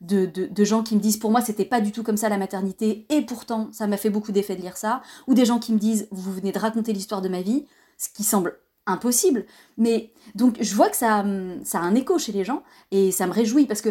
de, 0.00 0.26
de, 0.26 0.64
gens 0.64 0.82
qui 0.82 0.94
me 0.94 1.00
disent 1.00 1.16
pour 1.16 1.30
moi 1.30 1.40
c'était 1.40 1.64
pas 1.64 1.80
du 1.80 1.90
tout 1.92 2.02
comme 2.02 2.16
ça 2.16 2.28
la 2.28 2.38
maternité 2.38 3.06
et 3.10 3.22
pourtant 3.22 3.68
ça 3.72 3.86
m'a 3.86 3.96
fait 3.96 4.10
beaucoup 4.10 4.30
d'effet 4.32 4.54
de 4.56 4.62
lire 4.62 4.76
ça, 4.76 5.02
ou 5.26 5.34
des 5.34 5.44
gens 5.44 5.58
qui 5.58 5.72
me 5.72 5.78
disent 5.78 6.08
vous 6.10 6.32
venez 6.32 6.52
de 6.52 6.58
raconter 6.58 6.92
l'histoire 6.92 7.20
de 7.20 7.28
ma 7.28 7.42
vie, 7.42 7.66
ce 7.98 8.08
qui 8.08 8.24
semble 8.24 8.58
impossible, 8.86 9.44
mais 9.76 10.12
donc 10.34 10.56
je 10.60 10.74
vois 10.74 10.88
que 10.88 10.96
ça, 10.96 11.24
ça 11.64 11.78
a 11.78 11.82
un 11.82 11.94
écho 11.94 12.18
chez 12.18 12.32
les 12.32 12.44
gens 12.44 12.62
et 12.90 13.12
ça 13.12 13.26
me 13.26 13.32
réjouit 13.32 13.66
parce 13.66 13.82
que 13.82 13.90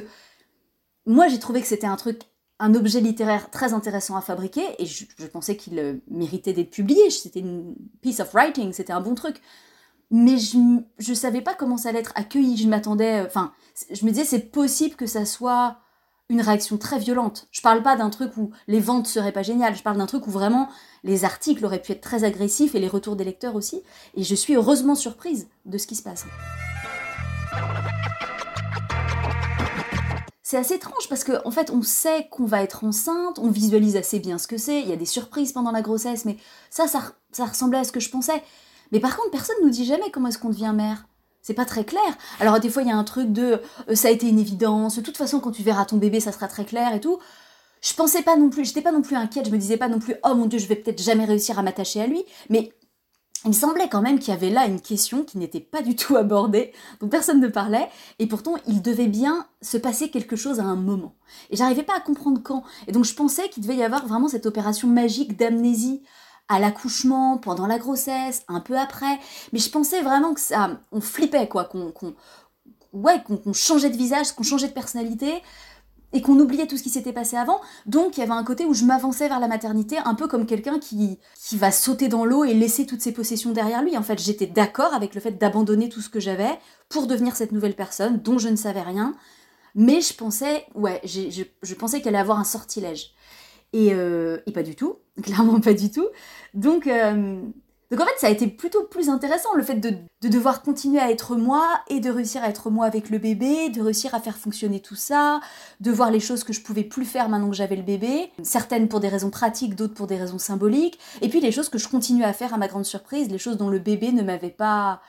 moi 1.05 1.27
j'ai 1.27 1.37
trouvé 1.37 1.61
que 1.61 1.67
c'était 1.67 1.85
un 1.85 1.97
truc 1.97 2.23
un 2.59 2.73
objet 2.73 3.01
littéraire 3.01 3.51
très 3.51 3.73
intéressant 3.73 4.15
à 4.15 4.21
fabriquer, 4.21 4.65
et 4.79 4.85
je, 4.85 5.05
pensais 5.27 5.55
qu'il 5.55 5.77
euh, 5.79 5.95
méritait 6.09 6.53
d'être 6.53 6.71
publié, 6.71 7.09
c'était 7.09 7.39
une 7.39 7.75
piece 8.01 8.19
of 8.19 8.33
writing, 8.33 8.73
c'était 8.73 8.93
un 8.93 9.01
bon 9.01 9.15
truc. 9.15 9.41
Mais 10.09 10.37
je 10.37 10.57
ne 10.57 11.15
savais 11.15 11.41
pas 11.41 11.53
comment 11.53 11.77
ça 11.77 11.89
allait 11.89 11.99
être 11.99 12.13
accueilli, 12.15 12.55
je 12.57 12.67
m'attendais... 12.67 13.21
Enfin, 13.25 13.51
je 13.91 14.05
me 14.05 14.11
disais, 14.11 14.23
c'est 14.23 14.51
possible 14.51 14.95
que 14.95 15.05
ça 15.05 15.25
soit 15.25 15.79
une 16.29 16.41
réaction 16.41 16.77
très 16.77 16.99
violente. 16.99 17.47
Je 17.51 17.61
parle 17.61 17.81
pas 17.81 17.95
d'un 17.95 18.09
truc 18.09 18.35
où 18.35 18.51
les 18.67 18.81
ventes 18.81 19.07
seraient 19.07 19.31
pas 19.31 19.43
géniales, 19.43 19.75
je 19.75 19.83
parle 19.83 19.97
d'un 19.97 20.05
truc 20.07 20.27
où 20.27 20.31
vraiment 20.31 20.67
les 21.03 21.23
articles 21.23 21.63
auraient 21.63 21.81
pu 21.81 21.93
être 21.93 22.01
très 22.01 22.25
agressifs 22.25 22.75
et 22.75 22.79
les 22.79 22.87
retours 22.87 23.15
des 23.15 23.23
lecteurs 23.23 23.55
aussi. 23.55 23.81
Et 24.15 24.23
je 24.23 24.35
suis 24.35 24.55
heureusement 24.55 24.95
surprise 24.95 25.47
de 25.65 25.77
ce 25.77 25.87
qui 25.87 25.95
se 25.95 26.03
passe. 26.03 26.25
c'est 30.43 30.55
assez 30.55 30.75
étrange 30.75 31.09
parce 31.09 31.25
qu'en 31.25 31.41
en 31.43 31.51
fait, 31.51 31.71
on 31.71 31.81
sait 31.81 32.29
qu'on 32.31 32.45
va 32.45 32.63
être 32.63 32.85
enceinte, 32.85 33.37
on 33.37 33.49
visualise 33.49 33.97
assez 33.97 34.17
bien 34.19 34.37
ce 34.37 34.47
que 34.47 34.55
c'est, 34.55 34.81
il 34.81 34.87
y 34.87 34.93
a 34.93 34.95
des 34.95 35.05
surprises 35.05 35.51
pendant 35.51 35.71
la 35.71 35.81
grossesse, 35.81 36.23
mais 36.23 36.37
ça, 36.69 36.87
ça, 36.87 37.45
ressemblait 37.45 37.79
à 37.79 37.83
ce 37.83 37.91
que 37.91 37.99
je 37.99 38.09
pensais. 38.09 38.41
Mais 38.93 39.01
par 39.01 39.17
contre, 39.17 39.31
personne 39.31 39.57
nous 39.61 39.69
dit 39.69 39.83
jamais 39.83 40.09
comment 40.09 40.29
est-ce 40.29 40.39
qu'on 40.39 40.47
devient 40.47 40.71
mère. 40.73 41.05
C'est 41.41 41.53
pas 41.53 41.65
très 41.65 41.85
clair. 41.85 42.17
Alors 42.39 42.59
des 42.59 42.69
fois, 42.69 42.81
il 42.81 42.89
y 42.89 42.91
a 42.91 42.97
un 42.97 43.03
truc 43.03 43.31
de 43.31 43.61
euh, 43.89 43.95
ça 43.95 44.09
a 44.09 44.11
été 44.11 44.27
une 44.27 44.39
évidence, 44.39 44.97
de 44.97 45.01
toute 45.01 45.17
façon, 45.17 45.39
quand 45.39 45.51
tu 45.51 45.63
verras 45.63 45.85
ton 45.85 45.97
bébé, 45.97 46.19
ça 46.19 46.31
sera 46.31 46.47
très 46.47 46.65
clair 46.65 46.93
et 46.93 46.99
tout. 46.99 47.19
Je 47.81 47.93
pensais 47.93 48.21
pas 48.21 48.35
non 48.35 48.49
plus, 48.49 48.65
j'étais 48.65 48.81
pas 48.81 48.91
non 48.91 49.01
plus 49.01 49.15
inquiète, 49.15 49.45
je 49.45 49.51
me 49.51 49.57
disais 49.57 49.77
pas 49.77 49.87
non 49.87 49.99
plus, 49.99 50.15
oh 50.23 50.33
mon 50.35 50.47
dieu, 50.47 50.59
je 50.59 50.67
vais 50.67 50.75
peut-être 50.75 51.01
jamais 51.01 51.25
réussir 51.25 51.59
à 51.59 51.63
m'attacher 51.63 52.01
à 52.01 52.07
lui, 52.07 52.23
mais 52.49 52.73
il 53.45 53.49
me 53.49 53.53
semblait 53.53 53.87
quand 53.87 54.01
même 54.01 54.19
qu'il 54.19 54.33
y 54.33 54.37
avait 54.37 54.49
là 54.49 54.65
une 54.65 54.81
question 54.81 55.23
qui 55.23 55.37
n'était 55.37 55.59
pas 55.59 55.81
du 55.81 55.95
tout 55.95 56.17
abordée, 56.17 56.73
dont 56.99 57.07
personne 57.07 57.39
ne 57.39 57.47
parlait, 57.47 57.87
et 58.19 58.27
pourtant 58.27 58.55
il 58.67 58.81
devait 58.81 59.07
bien 59.07 59.45
se 59.61 59.77
passer 59.77 60.09
quelque 60.09 60.35
chose 60.35 60.59
à 60.59 60.63
un 60.63 60.75
moment. 60.75 61.15
Et 61.49 61.55
j'arrivais 61.55 61.83
pas 61.83 61.95
à 61.95 61.99
comprendre 61.99 62.41
quand. 62.43 62.63
Et 62.87 62.91
donc 62.91 63.05
je 63.05 63.13
pensais 63.13 63.47
qu'il 63.49 63.63
devait 63.63 63.75
y 63.75 63.83
avoir 63.83 64.07
vraiment 64.07 64.27
cette 64.27 64.47
opération 64.47 64.87
magique 64.87 65.37
d'amnésie 65.37 66.01
à 66.49 66.59
l'accouchement, 66.59 67.37
pendant 67.37 67.67
la 67.67 67.77
grossesse, 67.77 68.43
un 68.47 68.59
peu 68.59 68.77
après. 68.77 69.19
Mais 69.53 69.59
je 69.59 69.69
pensais 69.69 70.01
vraiment 70.01 70.33
que 70.33 70.41
ça, 70.41 70.79
on 70.91 71.01
flippait 71.01 71.47
quoi, 71.47 71.65
qu'on, 71.65 71.93
ouais, 72.93 73.21
qu'on 73.23 73.53
changeait 73.53 73.89
de 73.89 73.97
visage, 73.97 74.31
qu'on 74.31 74.43
changeait 74.43 74.67
de 74.67 74.73
personnalité, 74.73 75.41
et 76.13 76.21
qu'on 76.21 76.39
oubliait 76.39 76.67
tout 76.67 76.77
ce 76.77 76.83
qui 76.83 76.89
s'était 76.89 77.13
passé 77.13 77.35
avant. 77.35 77.59
Donc 77.85 78.17
il 78.17 78.21
y 78.21 78.23
avait 78.23 78.31
un 78.31 78.43
côté 78.43 78.65
où 78.65 78.73
je 78.73 78.85
m'avançais 78.85 79.27
vers 79.27 79.39
la 79.39 79.47
maternité, 79.47 79.97
un 79.97 80.15
peu 80.15 80.27
comme 80.27 80.45
quelqu'un 80.45 80.79
qui, 80.79 81.19
qui 81.35 81.57
va 81.57 81.71
sauter 81.71 82.07
dans 82.07 82.25
l'eau 82.25 82.43
et 82.43 82.53
laisser 82.53 82.85
toutes 82.85 83.01
ses 83.01 83.11
possessions 83.11 83.51
derrière 83.51 83.83
lui. 83.83 83.97
En 83.97 84.03
fait, 84.03 84.19
j'étais 84.19 84.47
d'accord 84.47 84.93
avec 84.93 85.15
le 85.15 85.21
fait 85.21 85.31
d'abandonner 85.31 85.89
tout 85.89 86.01
ce 86.01 86.09
que 86.09 86.19
j'avais 86.19 86.59
pour 86.89 87.07
devenir 87.07 87.35
cette 87.35 87.51
nouvelle 87.51 87.75
personne 87.75 88.17
dont 88.21 88.37
je 88.37 88.49
ne 88.49 88.55
savais 88.55 88.81
rien. 88.81 89.15
Mais 89.75 90.01
je 90.01 90.13
pensais, 90.13 90.65
ouais, 90.73 91.01
je, 91.03 91.43
je, 91.61 91.73
pensais 91.75 92.01
qu'elle 92.01 92.15
allait 92.15 92.21
avoir 92.21 92.39
un 92.39 92.43
sortilège. 92.43 93.11
Et, 93.73 93.93
euh, 93.93 94.39
et, 94.45 94.51
pas 94.51 94.63
du 94.63 94.75
tout, 94.75 94.97
clairement 95.23 95.59
pas 95.59 95.73
du 95.73 95.91
tout. 95.91 96.07
Donc, 96.53 96.87
euh, 96.87 97.41
donc 97.89 98.01
en 98.01 98.05
fait, 98.05 98.17
ça 98.17 98.27
a 98.27 98.29
été 98.29 98.47
plutôt 98.47 98.83
plus 98.83 99.09
intéressant, 99.09 99.53
le 99.55 99.63
fait 99.63 99.75
de, 99.75 99.93
devoir 100.27 100.61
continuer 100.61 100.99
à 100.99 101.09
être 101.09 101.37
moi 101.37 101.65
et 101.89 102.01
de 102.01 102.09
réussir 102.09 102.43
à 102.43 102.49
être 102.49 102.69
moi 102.69 102.85
avec 102.85 103.09
le 103.09 103.17
bébé, 103.17 103.69
de 103.69 103.81
réussir 103.81 104.13
à 104.13 104.19
faire 104.19 104.37
fonctionner 104.37 104.81
tout 104.81 104.95
ça, 104.95 105.39
de 105.79 105.91
voir 105.91 106.11
les 106.11 106.19
choses 106.19 106.43
que 106.43 106.51
je 106.51 106.61
pouvais 106.61 106.83
plus 106.83 107.05
faire 107.05 107.29
maintenant 107.29 107.49
que 107.49 107.55
j'avais 107.55 107.77
le 107.77 107.83
bébé, 107.83 108.31
certaines 108.43 108.89
pour 108.89 108.99
des 108.99 109.07
raisons 109.07 109.29
pratiques, 109.29 109.75
d'autres 109.75 109.93
pour 109.93 110.07
des 110.07 110.17
raisons 110.17 110.39
symboliques, 110.39 110.99
et 111.21 111.29
puis 111.29 111.39
les 111.39 111.51
choses 111.51 111.69
que 111.69 111.77
je 111.77 111.87
continue 111.87 112.25
à 112.25 112.33
faire 112.33 112.53
à 112.53 112.57
ma 112.57 112.67
grande 112.67 112.85
surprise, 112.85 113.29
les 113.29 113.37
choses 113.37 113.57
dont 113.57 113.69
le 113.69 113.79
bébé 113.79 114.11
ne 114.11 114.21
m'avait 114.21 114.49
pas 114.49 115.01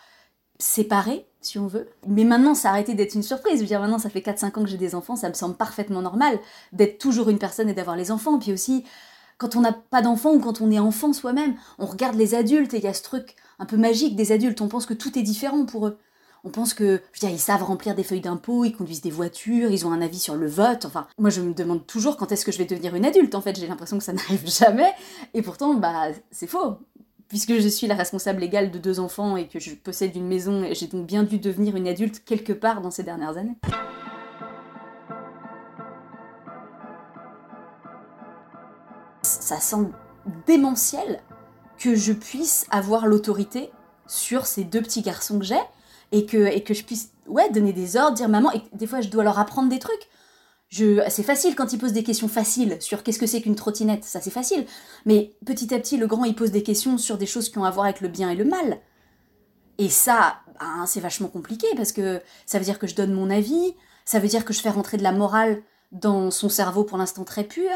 séparé, 0.58 1.26
si 1.40 1.58
on 1.58 1.66
veut. 1.66 1.88
Mais 2.06 2.24
maintenant, 2.24 2.54
ça 2.54 2.68
a 2.68 2.72
arrêté 2.72 2.94
d'être 2.94 3.14
une 3.14 3.22
surprise. 3.22 3.56
Je 3.56 3.60
veux 3.60 3.66
dire, 3.66 3.80
maintenant, 3.80 3.98
ça 3.98 4.10
fait 4.10 4.20
4-5 4.20 4.58
ans 4.58 4.62
que 4.62 4.68
j'ai 4.68 4.76
des 4.76 4.94
enfants, 4.94 5.16
ça 5.16 5.28
me 5.28 5.34
semble 5.34 5.56
parfaitement 5.56 6.02
normal 6.02 6.38
d'être 6.72 6.98
toujours 6.98 7.28
une 7.28 7.38
personne 7.38 7.68
et 7.68 7.74
d'avoir 7.74 7.96
les 7.96 8.10
enfants. 8.10 8.38
Puis 8.38 8.52
aussi, 8.52 8.84
quand 9.38 9.56
on 9.56 9.60
n'a 9.60 9.72
pas 9.72 10.02
d'enfant 10.02 10.32
ou 10.32 10.40
quand 10.40 10.60
on 10.60 10.70
est 10.70 10.78
enfant 10.78 11.12
soi-même, 11.12 11.54
on 11.78 11.86
regarde 11.86 12.16
les 12.16 12.34
adultes 12.34 12.74
et 12.74 12.78
il 12.78 12.84
y 12.84 12.88
a 12.88 12.94
ce 12.94 13.02
truc 13.02 13.36
un 13.58 13.66
peu 13.66 13.76
magique 13.76 14.16
des 14.16 14.32
adultes. 14.32 14.60
On 14.60 14.68
pense 14.68 14.86
que 14.86 14.94
tout 14.94 15.18
est 15.18 15.22
différent 15.22 15.64
pour 15.64 15.86
eux. 15.86 15.98
On 16.44 16.50
pense 16.50 16.72
que, 16.72 17.02
je 17.12 17.20
veux 17.20 17.28
dire, 17.28 17.30
ils 17.30 17.40
savent 17.40 17.64
remplir 17.64 17.94
des 17.94 18.04
feuilles 18.04 18.20
d'impôts, 18.20 18.64
ils 18.64 18.74
conduisent 18.74 19.00
des 19.00 19.10
voitures, 19.10 19.70
ils 19.70 19.86
ont 19.86 19.92
un 19.92 20.00
avis 20.00 20.20
sur 20.20 20.36
le 20.36 20.46
vote. 20.46 20.84
Enfin, 20.84 21.06
moi, 21.18 21.30
je 21.30 21.40
me 21.40 21.52
demande 21.52 21.86
toujours 21.86 22.16
quand 22.16 22.30
est-ce 22.30 22.44
que 22.44 22.52
je 22.52 22.58
vais 22.58 22.64
devenir 22.64 22.94
une 22.94 23.04
adulte. 23.04 23.34
En 23.34 23.40
fait, 23.40 23.58
j'ai 23.58 23.66
l'impression 23.66 23.98
que 23.98 24.04
ça 24.04 24.12
n'arrive 24.12 24.46
jamais. 24.58 24.92
Et 25.34 25.42
pourtant, 25.42 25.74
bah, 25.74 26.08
c'est 26.30 26.46
faux. 26.46 26.78
Puisque 27.28 27.58
je 27.58 27.68
suis 27.68 27.87
la 27.87 27.94
responsable 27.94 28.40
légale 28.40 28.70
de 28.70 28.78
deux 28.78 29.00
enfants 29.00 29.37
et 29.37 29.49
que 29.49 29.58
je 29.58 29.75
possède 29.75 30.16
une 30.16 30.26
maison, 30.26 30.66
j'ai 30.73 30.87
donc 30.87 31.06
bien 31.06 31.25
dû 31.25 31.38
devenir 31.38 31.76
une 31.76 31.87
adulte 31.87 32.23
quelque 32.25 32.52
part 32.52 32.80
dans 32.80 32.90
ces 32.90 33.02
dernières 33.02 33.37
années. 33.37 33.56
ça 39.49 39.61
semble 39.61 39.92
démentiel 40.47 41.20
que 41.78 41.94
je 41.94 42.12
puisse 42.12 42.66
avoir 42.70 43.06
l'autorité 43.06 43.70
sur 44.06 44.47
ces 44.47 44.64
deux 44.64 44.82
petits 44.82 45.02
garçons 45.02 45.38
que 45.38 45.44
j'ai 45.44 45.61
et 46.12 46.26
que, 46.26 46.75
je 46.75 46.82
puisse 46.82 47.12
donner 47.52 47.73
des 47.73 47.97
ordres, 47.97 48.16
dire 48.16 48.28
maman, 48.28 48.50
et 48.52 48.62
des 48.75 48.87
fois 48.87 49.00
je 49.00 49.08
dois 49.08 49.25
leur 49.25 49.38
apprendre 49.38 49.68
des 49.68 49.78
trucs. 49.78 50.08
C'est 50.70 51.22
facile 51.22 51.54
quand 51.54 51.72
il 51.72 51.78
pose 51.78 51.92
des 51.92 52.02
questions 52.02 52.28
faciles 52.28 52.76
sur 52.80 53.02
qu'est-ce 53.02 53.18
que 53.18 53.26
c'est 53.26 53.40
qu'une 53.40 53.54
trottinette, 53.54 54.04
ça 54.04 54.20
c'est 54.20 54.30
facile. 54.30 54.66
Mais 55.06 55.34
petit 55.46 55.75
à 55.75 55.78
petit, 55.78 55.96
le 55.96 56.06
grand, 56.06 56.25
il 56.25 56.34
pose 56.34 56.50
des 56.50 56.62
questions 56.62 56.98
sur 56.98 57.18
des 57.18 57.26
choses 57.26 57.48
qui 57.48 57.58
ont 57.58 57.64
à 57.64 57.70
voir 57.70 57.87
avec 57.87 58.00
le 58.00 58.08
bien 58.08 58.30
et 58.30 58.37
le 58.37 58.44
mal. 58.44 58.78
Et 59.78 59.88
ça, 59.88 60.40
ben, 60.60 60.87
c'est 60.87 61.00
vachement 61.00 61.28
compliqué 61.28 61.66
parce 61.76 61.92
que 61.92 62.20
ça 62.46 62.58
veut 62.58 62.64
dire 62.64 62.78
que 62.78 62.87
je 62.87 62.94
donne 62.94 63.12
mon 63.12 63.30
avis, 63.30 63.75
ça 64.04 64.18
veut 64.18 64.28
dire 64.28 64.44
que 64.44 64.52
je 64.52 64.60
fais 64.60 64.70
rentrer 64.70 64.96
de 64.96 65.02
la 65.02 65.12
morale 65.12 65.62
dans 65.92 66.30
son 66.30 66.48
cerveau 66.48 66.84
pour 66.84 66.98
l'instant 66.98 67.25
très 67.25 67.44
pur. 67.44 67.70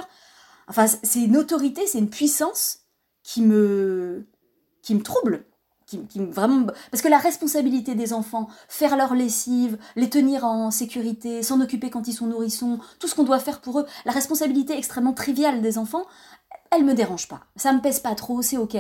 Enfin, 0.69 0.87
c'est 0.87 1.21
une 1.21 1.37
autorité, 1.37 1.87
c'est 1.87 1.99
une 1.99 2.11
puissance 2.11 2.81
qui 3.23 3.43
me, 3.43 4.27
qui 4.83 4.95
me 4.95 5.03
trouble 5.03 5.47
vraiment 6.15 6.67
parce 6.91 7.03
que 7.03 7.09
la 7.09 7.19
responsabilité 7.19 7.95
des 7.95 8.13
enfants, 8.13 8.49
faire 8.69 8.97
leur 8.97 9.15
lessive, 9.15 9.79
les 9.97 10.11
tenir 10.11 10.45
en 10.45 10.71
sécurité, 10.71 11.43
s'en 11.43 11.61
occuper 11.61 11.91
quand 11.91 12.09
ils 12.09 12.13
sont 12.13 12.27
nourrissons, 12.27 12.79
tout 12.99 13.09
ce 13.09 13.15
qu'on 13.15 13.25
doit 13.25 13.39
faire 13.39 13.61
pour 13.61 13.81
eux, 13.81 13.87
la 14.05 14.13
responsabilité 14.13 14.77
extrêmement 14.77 15.13
triviale 15.13 15.63
des 15.63 15.79
enfants, 15.79 16.05
elle 16.71 16.85
me 16.85 16.95
dérange 16.95 17.29
pas. 17.29 17.41
Ça 17.57 17.73
me 17.73 17.81
pèse 17.81 18.01
pas 18.01 18.15
trop, 18.15 18.43
c'est 18.43 18.57
ok. 18.57 18.77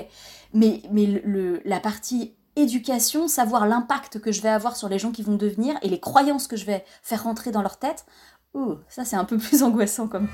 Mais 0.54 0.82
mais 0.90 1.06
le, 1.06 1.60
la 1.64 1.80
partie 1.80 2.34
éducation, 2.56 3.28
savoir 3.28 3.66
l'impact 3.66 4.20
que 4.20 4.32
je 4.32 4.42
vais 4.42 4.48
avoir 4.48 4.76
sur 4.76 4.88
les 4.88 4.98
gens 4.98 5.10
qui 5.10 5.22
vont 5.22 5.36
devenir 5.36 5.76
et 5.82 5.88
les 5.88 6.00
croyances 6.00 6.46
que 6.46 6.56
je 6.56 6.66
vais 6.66 6.84
faire 7.02 7.24
rentrer 7.24 7.50
dans 7.50 7.62
leur 7.62 7.78
tête, 7.78 8.04
oh, 8.54 8.76
ça 8.88 9.04
c'est 9.04 9.16
un 9.16 9.24
peu 9.24 9.38
plus 9.38 9.62
angoissant 9.62 10.08
quand 10.08 10.20
même. 10.20 10.28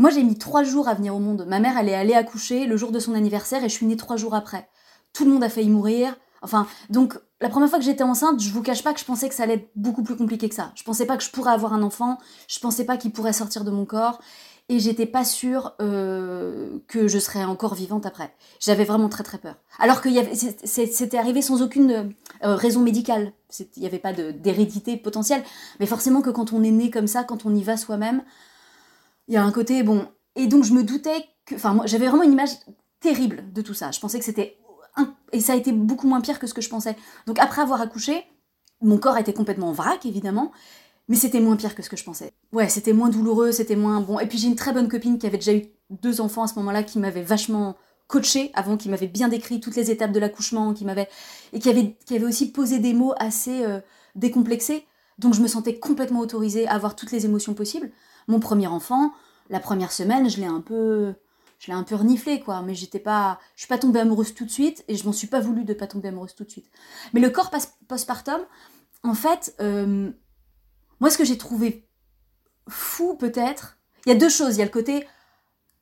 Moi, 0.00 0.08
j'ai 0.08 0.22
mis 0.22 0.38
trois 0.38 0.62
jours 0.62 0.88
à 0.88 0.94
venir 0.94 1.14
au 1.14 1.18
monde. 1.18 1.44
Ma 1.46 1.60
mère, 1.60 1.76
elle 1.76 1.90
est 1.90 1.94
allée 1.94 2.14
accoucher 2.14 2.64
le 2.64 2.78
jour 2.78 2.90
de 2.90 2.98
son 2.98 3.12
anniversaire 3.12 3.62
et 3.62 3.68
je 3.68 3.74
suis 3.74 3.84
née 3.84 3.98
trois 3.98 4.16
jours 4.16 4.34
après. 4.34 4.66
Tout 5.12 5.26
le 5.26 5.30
monde 5.30 5.44
a 5.44 5.50
failli 5.50 5.68
mourir. 5.68 6.16
Enfin, 6.40 6.66
donc, 6.88 7.18
la 7.42 7.50
première 7.50 7.68
fois 7.68 7.78
que 7.78 7.84
j'étais 7.84 8.02
enceinte, 8.02 8.40
je 8.40 8.50
vous 8.50 8.62
cache 8.62 8.82
pas 8.82 8.94
que 8.94 9.00
je 9.00 9.04
pensais 9.04 9.28
que 9.28 9.34
ça 9.34 9.42
allait 9.42 9.56
être 9.56 9.68
beaucoup 9.76 10.02
plus 10.02 10.16
compliqué 10.16 10.48
que 10.48 10.54
ça. 10.54 10.72
Je 10.74 10.84
pensais 10.84 11.04
pas 11.04 11.18
que 11.18 11.22
je 11.22 11.28
pourrais 11.30 11.52
avoir 11.52 11.74
un 11.74 11.82
enfant. 11.82 12.16
Je 12.48 12.58
pensais 12.60 12.86
pas 12.86 12.96
qu'il 12.96 13.12
pourrait 13.12 13.34
sortir 13.34 13.62
de 13.62 13.70
mon 13.70 13.84
corps. 13.84 14.22
Et 14.70 14.78
j'étais 14.78 15.04
pas 15.04 15.22
sûre 15.22 15.74
euh, 15.82 16.78
que 16.88 17.06
je 17.06 17.18
serais 17.18 17.44
encore 17.44 17.74
vivante 17.74 18.06
après. 18.06 18.34
J'avais 18.58 18.84
vraiment 18.84 19.10
très 19.10 19.22
très 19.22 19.36
peur. 19.36 19.56
Alors 19.78 20.00
que 20.00 20.08
c'était 20.64 21.18
arrivé 21.18 21.42
sans 21.42 21.60
aucune 21.60 22.14
euh, 22.42 22.54
raison 22.54 22.80
médicale. 22.80 23.34
Il 23.76 23.80
n'y 23.80 23.86
avait 23.86 23.98
pas 23.98 24.14
d'hérédité 24.14 24.96
potentielle. 24.96 25.42
Mais 25.78 25.84
forcément 25.84 26.22
que 26.22 26.30
quand 26.30 26.54
on 26.54 26.62
est 26.62 26.70
né 26.70 26.88
comme 26.88 27.06
ça, 27.06 27.22
quand 27.22 27.44
on 27.44 27.54
y 27.54 27.62
va 27.62 27.76
soi-même, 27.76 28.22
il 29.30 29.34
y 29.34 29.36
a 29.36 29.44
un 29.44 29.52
côté, 29.52 29.82
bon. 29.82 30.08
Et 30.34 30.48
donc, 30.48 30.64
je 30.64 30.72
me 30.72 30.82
doutais 30.82 31.24
que. 31.46 31.54
Enfin, 31.54 31.72
moi, 31.72 31.86
j'avais 31.86 32.08
vraiment 32.08 32.24
une 32.24 32.32
image 32.32 32.50
terrible 33.00 33.44
de 33.52 33.62
tout 33.62 33.74
ça. 33.74 33.92
Je 33.92 34.00
pensais 34.00 34.18
que 34.18 34.24
c'était. 34.24 34.58
Et 35.32 35.40
ça 35.40 35.52
a 35.52 35.56
été 35.56 35.70
beaucoup 35.70 36.08
moins 36.08 36.20
pire 36.20 36.40
que 36.40 36.48
ce 36.48 36.52
que 36.52 36.60
je 36.60 36.68
pensais. 36.68 36.96
Donc, 37.26 37.38
après 37.38 37.62
avoir 37.62 37.80
accouché, 37.80 38.24
mon 38.82 38.98
corps 38.98 39.16
était 39.18 39.32
complètement 39.32 39.72
vrac, 39.72 40.04
évidemment. 40.04 40.50
Mais 41.08 41.14
c'était 41.16 41.40
moins 41.40 41.56
pire 41.56 41.76
que 41.76 41.82
ce 41.82 41.88
que 41.88 41.96
je 41.96 42.04
pensais. 42.04 42.32
Ouais, 42.52 42.68
c'était 42.68 42.92
moins 42.92 43.08
douloureux, 43.08 43.52
c'était 43.52 43.76
moins 43.76 44.00
bon. 44.00 44.18
Et 44.18 44.26
puis 44.26 44.38
j'ai 44.38 44.46
une 44.46 44.56
très 44.56 44.72
bonne 44.72 44.88
copine 44.88 45.18
qui 45.18 45.26
avait 45.26 45.38
déjà 45.38 45.54
eu 45.54 45.64
deux 45.90 46.20
enfants 46.20 46.44
à 46.44 46.46
ce 46.46 46.54
moment-là, 46.56 46.84
qui 46.84 46.98
m'avait 47.00 47.22
vachement 47.22 47.76
coaché 48.06 48.50
avant, 48.54 48.76
qui 48.76 48.88
m'avait 48.88 49.08
bien 49.08 49.28
décrit 49.28 49.60
toutes 49.60 49.74
les 49.74 49.90
étapes 49.90 50.12
de 50.12 50.20
l'accouchement, 50.20 50.72
qui 50.72 50.84
m'avait 50.84 51.08
et 51.52 51.58
qui 51.58 51.68
avait, 51.68 51.96
qui 52.06 52.14
avait 52.14 52.26
aussi 52.26 52.52
posé 52.52 52.78
des 52.78 52.92
mots 52.92 53.14
assez 53.18 53.64
euh, 53.64 53.80
décomplexés. 54.14 54.84
Donc 55.18 55.34
je 55.34 55.40
me 55.40 55.48
sentais 55.48 55.78
complètement 55.78 56.20
autorisée 56.20 56.68
à 56.68 56.74
avoir 56.74 56.94
toutes 56.94 57.10
les 57.10 57.24
émotions 57.24 57.54
possibles. 57.54 57.90
Mon 58.30 58.40
premier 58.40 58.68
enfant, 58.68 59.12
la 59.48 59.60
première 59.60 59.92
semaine, 59.92 60.30
je 60.30 60.38
l'ai 60.38 60.46
un 60.46 60.60
peu 60.60 61.14
je 61.58 61.66
l'ai 61.66 61.74
un 61.74 61.82
peu 61.82 61.94
reniflé 61.94 62.40
quoi, 62.40 62.62
mais 62.62 62.74
j'étais 62.74 63.00
pas 63.00 63.38
je 63.54 63.62
suis 63.62 63.68
pas 63.68 63.76
tombée 63.76 64.00
amoureuse 64.00 64.34
tout 64.34 64.46
de 64.46 64.50
suite 64.50 64.84
et 64.88 64.96
je 64.96 65.04
m'en 65.04 65.12
suis 65.12 65.26
pas 65.26 65.40
voulu 65.40 65.64
de 65.64 65.74
pas 65.74 65.86
tomber 65.86 66.08
amoureuse 66.08 66.34
tout 66.34 66.44
de 66.44 66.50
suite. 66.50 66.70
Mais 67.12 67.20
le 67.20 67.28
corps 67.28 67.50
postpartum, 67.88 68.40
en 69.02 69.14
fait, 69.14 69.54
euh, 69.60 70.10
moi 71.00 71.10
ce 71.10 71.18
que 71.18 71.24
j'ai 71.24 71.36
trouvé 71.36 71.86
fou 72.68 73.16
peut-être, 73.16 73.78
il 74.06 74.10
y 74.10 74.12
a 74.12 74.18
deux 74.18 74.30
choses, 74.30 74.56
il 74.56 74.60
y 74.60 74.62
a 74.62 74.64
le 74.64 74.70
côté 74.70 75.06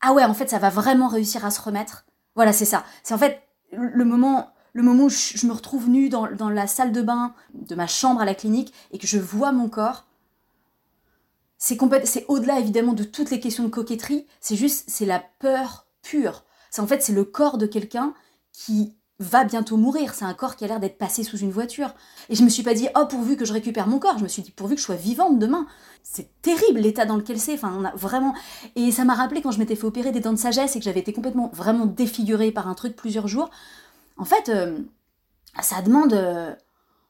ah 0.00 0.12
ouais, 0.12 0.24
en 0.24 0.34
fait, 0.34 0.48
ça 0.48 0.58
va 0.58 0.70
vraiment 0.70 1.08
réussir 1.08 1.44
à 1.44 1.50
se 1.50 1.60
remettre. 1.60 2.06
Voilà, 2.34 2.52
c'est 2.52 2.64
ça. 2.64 2.84
C'est 3.02 3.14
en 3.14 3.18
fait 3.18 3.42
le 3.72 4.04
moment 4.04 4.52
le 4.72 4.82
moment 4.82 5.04
où 5.04 5.08
je, 5.08 5.46
me 5.46 5.52
retrouve 5.52 5.88
nue 5.88 6.08
dans, 6.08 6.30
dans 6.30 6.50
la 6.50 6.66
salle 6.66 6.92
de 6.92 7.02
bain 7.02 7.34
de 7.52 7.74
ma 7.74 7.86
chambre 7.86 8.20
à 8.20 8.24
la 8.24 8.34
clinique 8.34 8.72
et 8.92 8.98
que 8.98 9.06
je 9.06 9.18
vois 9.18 9.50
mon 9.50 9.68
corps 9.68 10.06
c'est 11.58 12.24
au-delà 12.28 12.60
évidemment 12.60 12.92
de 12.92 13.04
toutes 13.04 13.30
les 13.30 13.40
questions 13.40 13.64
de 13.64 13.68
coquetterie, 13.68 14.26
c'est 14.40 14.56
juste, 14.56 14.84
c'est 14.88 15.06
la 15.06 15.22
peur 15.40 15.86
pure. 16.02 16.44
C'est 16.70 16.80
en 16.80 16.86
fait, 16.86 17.02
c'est 17.02 17.12
le 17.12 17.24
corps 17.24 17.58
de 17.58 17.66
quelqu'un 17.66 18.14
qui 18.52 18.94
va 19.20 19.44
bientôt 19.44 19.76
mourir. 19.76 20.14
C'est 20.14 20.24
un 20.24 20.34
corps 20.34 20.54
qui 20.54 20.64
a 20.64 20.68
l'air 20.68 20.80
d'être 20.80 20.98
passé 20.98 21.24
sous 21.24 21.38
une 21.38 21.50
voiture. 21.50 21.94
Et 22.28 22.36
je 22.36 22.44
me 22.44 22.48
suis 22.48 22.62
pas 22.62 22.74
dit, 22.74 22.88
oh, 22.96 23.06
pourvu 23.06 23.36
que 23.36 23.44
je 23.44 23.52
récupère 23.52 23.88
mon 23.88 23.98
corps. 23.98 24.18
Je 24.18 24.22
me 24.22 24.28
suis 24.28 24.42
dit, 24.42 24.52
pourvu 24.52 24.76
que 24.76 24.80
je 24.80 24.86
sois 24.86 24.94
vivante 24.94 25.38
demain. 25.38 25.66
C'est 26.04 26.30
terrible 26.42 26.80
l'état 26.80 27.04
dans 27.04 27.16
lequel 27.16 27.38
c'est. 27.38 27.54
Enfin, 27.54 27.74
on 27.76 27.84
a 27.84 27.94
vraiment. 27.96 28.34
Et 28.76 28.92
ça 28.92 29.04
m'a 29.04 29.14
rappelé 29.14 29.42
quand 29.42 29.50
je 29.50 29.58
m'étais 29.58 29.74
fait 29.74 29.86
opérer 29.86 30.12
des 30.12 30.20
dents 30.20 30.32
de 30.32 30.38
sagesse 30.38 30.76
et 30.76 30.78
que 30.78 30.84
j'avais 30.84 31.00
été 31.00 31.12
complètement, 31.12 31.50
vraiment 31.52 31.86
défigurée 31.86 32.52
par 32.52 32.68
un 32.68 32.74
truc 32.74 32.94
plusieurs 32.94 33.26
jours. 33.26 33.50
En 34.16 34.24
fait, 34.24 34.48
euh, 34.48 34.78
ça 35.60 35.82
demande. 35.82 36.12
Euh, 36.12 36.54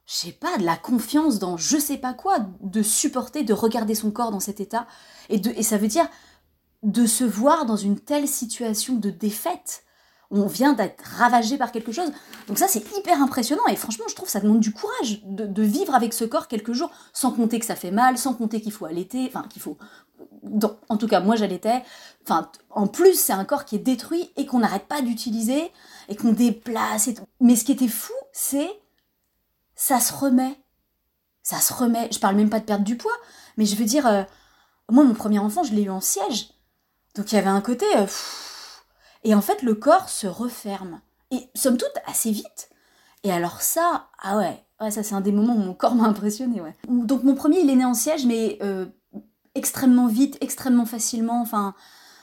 je 0.08 0.14
sais 0.14 0.32
pas, 0.32 0.56
de 0.56 0.64
la 0.64 0.76
confiance 0.76 1.38
dans 1.38 1.58
je 1.58 1.76
sais 1.76 1.98
pas 1.98 2.14
quoi, 2.14 2.38
de 2.62 2.82
supporter, 2.82 3.44
de 3.44 3.52
regarder 3.52 3.94
son 3.94 4.10
corps 4.10 4.30
dans 4.30 4.40
cet 4.40 4.58
état. 4.58 4.86
Et, 5.28 5.38
de, 5.38 5.50
et 5.50 5.62
ça 5.62 5.76
veut 5.76 5.86
dire 5.86 6.08
de 6.82 7.04
se 7.04 7.24
voir 7.24 7.66
dans 7.66 7.76
une 7.76 8.00
telle 8.00 8.26
situation 8.26 8.94
de 8.94 9.10
défaite. 9.10 9.82
On 10.30 10.46
vient 10.46 10.72
d'être 10.72 11.02
ravagé 11.02 11.58
par 11.58 11.72
quelque 11.72 11.92
chose. 11.92 12.10
Donc 12.46 12.56
ça, 12.56 12.68
c'est 12.68 12.84
hyper 12.96 13.20
impressionnant. 13.22 13.66
Et 13.70 13.76
franchement, 13.76 14.06
je 14.08 14.14
trouve 14.14 14.26
que 14.26 14.32
ça 14.32 14.40
demande 14.40 14.60
du 14.60 14.72
courage 14.72 15.22
de, 15.24 15.62
vivre 15.62 15.94
avec 15.94 16.14
ce 16.14 16.24
corps 16.24 16.48
quelques 16.48 16.72
jours, 16.72 16.90
sans 17.12 17.32
compter 17.32 17.58
que 17.58 17.66
ça 17.66 17.76
fait 17.76 17.90
mal, 17.90 18.16
sans 18.16 18.32
compter 18.32 18.62
qu'il 18.62 18.72
faut 18.72 18.86
allaiter, 18.86 19.26
enfin 19.28 19.44
qu'il 19.48 19.60
faut... 19.60 19.76
en 20.88 20.96
tout 20.96 21.08
cas, 21.08 21.20
moi 21.20 21.36
j'allaitais. 21.36 21.82
Enfin, 22.24 22.50
en 22.70 22.86
plus, 22.86 23.18
c'est 23.18 23.32
un 23.34 23.44
corps 23.44 23.66
qui 23.66 23.76
est 23.76 23.80
détruit 23.80 24.30
et 24.36 24.46
qu'on 24.46 24.60
n'arrête 24.60 24.86
pas 24.86 25.02
d'utiliser 25.02 25.70
et 26.08 26.16
qu'on 26.16 26.32
déplace. 26.32 27.08
Et 27.08 27.14
Mais 27.40 27.56
ce 27.56 27.64
qui 27.64 27.72
était 27.72 27.88
fou, 27.88 28.14
c'est 28.32 28.70
ça 29.78 30.00
se 30.00 30.12
remet. 30.12 30.60
Ça 31.42 31.60
se 31.60 31.72
remet. 31.72 32.10
Je 32.12 32.18
parle 32.18 32.34
même 32.34 32.50
pas 32.50 32.58
de 32.58 32.64
perdre 32.64 32.84
du 32.84 32.96
poids, 32.96 33.16
mais 33.56 33.64
je 33.64 33.76
veux 33.76 33.84
dire, 33.84 34.06
euh, 34.06 34.24
moi, 34.90 35.04
mon 35.04 35.14
premier 35.14 35.38
enfant, 35.38 35.62
je 35.62 35.72
l'ai 35.72 35.82
eu 35.82 35.90
en 35.90 36.00
siège. 36.00 36.50
Donc 37.14 37.32
il 37.32 37.36
y 37.36 37.38
avait 37.38 37.46
un 37.46 37.60
côté. 37.60 37.86
Euh, 37.96 38.06
et 39.22 39.34
en 39.34 39.40
fait, 39.40 39.62
le 39.62 39.74
corps 39.74 40.08
se 40.08 40.26
referme. 40.26 41.00
Et 41.30 41.48
somme 41.54 41.76
toute, 41.76 41.92
assez 42.06 42.32
vite. 42.32 42.70
Et 43.22 43.30
alors, 43.30 43.62
ça, 43.62 44.08
ah 44.20 44.36
ouais, 44.36 44.64
ouais 44.80 44.90
ça, 44.90 45.02
c'est 45.02 45.14
un 45.14 45.20
des 45.20 45.32
moments 45.32 45.54
où 45.54 45.58
mon 45.58 45.74
corps 45.74 45.94
m'a 45.94 46.08
impressionné. 46.08 46.60
Donc 46.88 47.22
mon 47.22 47.34
premier, 47.34 47.60
il 47.60 47.70
est 47.70 47.76
né 47.76 47.84
en 47.84 47.94
siège, 47.94 48.26
mais 48.26 48.58
euh, 48.62 48.86
extrêmement 49.54 50.08
vite, 50.08 50.38
extrêmement 50.40 50.86
facilement. 50.86 51.40
Enfin, 51.40 51.74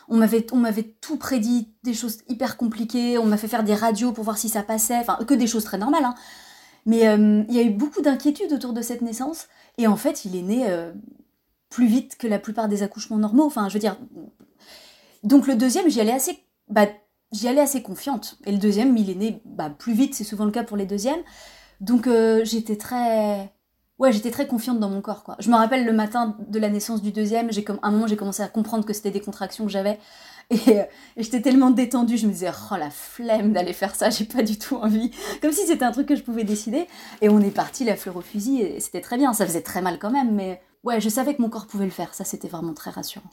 on 0.09 0.17
m'avait, 0.17 0.45
on 0.51 0.57
m'avait 0.57 0.83
tout 0.83 1.15
prédit, 1.15 1.73
des 1.83 1.93
choses 1.93 2.17
hyper 2.27 2.57
compliquées. 2.57 3.17
On 3.17 3.25
m'a 3.25 3.37
fait 3.37 3.47
faire 3.47 3.63
des 3.63 3.75
radios 3.75 4.11
pour 4.11 4.25
voir 4.25 4.37
si 4.37 4.49
ça 4.49 4.61
passait. 4.61 4.97
Enfin, 4.97 5.17
que 5.25 5.33
des 5.33 5.47
choses 5.47 5.63
très 5.63 5.77
normales, 5.77 6.03
hein. 6.03 6.15
Mais 6.85 7.07
euh, 7.07 7.43
il 7.49 7.55
y 7.55 7.59
a 7.59 7.63
eu 7.63 7.71
beaucoup 7.71 8.01
d'inquiétudes 8.01 8.53
autour 8.53 8.73
de 8.73 8.81
cette 8.81 9.01
naissance. 9.01 9.47
Et 9.77 9.87
en 9.87 9.95
fait, 9.95 10.25
il 10.25 10.35
est 10.35 10.41
né 10.41 10.69
euh, 10.69 10.91
plus 11.69 11.87
vite 11.87 12.17
que 12.17 12.27
la 12.27 12.39
plupart 12.39 12.67
des 12.67 12.83
accouchements 12.83 13.17
normaux. 13.17 13.45
Enfin, 13.45 13.69
je 13.69 13.77
veux. 13.77 13.85
Donc 15.23 15.47
le 15.47 15.55
deuxième, 15.55 15.89
j'y 15.89 16.01
allais 16.01 16.11
assez. 16.11 16.39
Bah, 16.69 16.87
j'y 17.31 17.47
allais 17.47 17.61
assez 17.61 17.81
confiante. 17.81 18.37
Et 18.45 18.51
le 18.51 18.57
deuxième, 18.57 18.95
il 18.97 19.09
est 19.09 19.15
né 19.15 19.41
bah, 19.45 19.69
plus 19.69 19.93
vite, 19.93 20.13
c'est 20.13 20.23
souvent 20.23 20.45
le 20.45 20.51
cas 20.51 20.63
pour 20.63 20.77
les 20.77 20.85
deuxièmes. 20.85 21.21
Donc 21.81 22.07
euh, 22.07 22.43
j'étais 22.43 22.77
très. 22.77 23.51
Ouais, 23.97 24.11
j'étais 24.11 24.31
très 24.31 24.45
confiante 24.45 24.79
dans 24.79 24.89
mon 24.89 25.01
corps, 25.01 25.23
quoi. 25.23 25.37
Je 25.39 25.49
me 25.49 25.55
rappelle 25.55 25.85
le 25.85 25.93
matin 25.93 26.35
de 26.49 26.59
la 26.59 26.69
naissance 26.69 27.01
du 27.01 27.13
deuxième, 27.13 27.51
j'ai 27.51 27.65
à 27.65 27.87
un 27.87 27.91
moment 27.91 28.07
j'ai 28.07 28.17
commencé 28.17 28.43
à 28.43 28.49
comprendre 28.49 28.85
que 28.85 28.91
c'était 28.91 29.11
des 29.11 29.21
contractions 29.21 29.65
que 29.65 29.71
j'avais. 29.71 29.99
Et, 30.49 30.81
j'étais 31.17 31.41
tellement 31.41 31.71
détendue, 31.71 32.17
je 32.17 32.27
me 32.27 32.31
disais, 32.31 32.51
oh 32.71 32.75
la 32.77 32.89
flemme 32.89 33.53
d'aller 33.53 33.73
faire 33.73 33.95
ça, 33.95 34.09
j'ai 34.09 34.25
pas 34.25 34.43
du 34.43 34.57
tout 34.57 34.75
envie. 34.75 35.11
Comme 35.41 35.51
si 35.51 35.65
c'était 35.65 35.85
un 35.85 35.91
truc 35.91 36.07
que 36.07 36.15
je 36.15 36.23
pouvais 36.23 36.43
décider. 36.43 36.87
Et 37.21 37.29
on 37.29 37.39
est 37.39 37.51
parti 37.51 37.83
la 37.83 37.95
fleur 37.95 38.17
au 38.17 38.21
fusil, 38.21 38.61
et 38.61 38.79
c'était 38.79 39.01
très 39.01 39.17
bien. 39.17 39.33
Ça 39.33 39.45
faisait 39.45 39.61
très 39.61 39.81
mal 39.81 39.99
quand 39.99 40.11
même, 40.11 40.33
mais 40.33 40.61
ouais, 40.83 41.01
je 41.01 41.09
savais 41.09 41.35
que 41.35 41.41
mon 41.41 41.49
corps 41.49 41.67
pouvait 41.67 41.85
le 41.85 41.91
faire. 41.91 42.13
Ça, 42.13 42.23
c'était 42.23 42.47
vraiment 42.47 42.73
très 42.73 42.91
rassurant. 42.91 43.29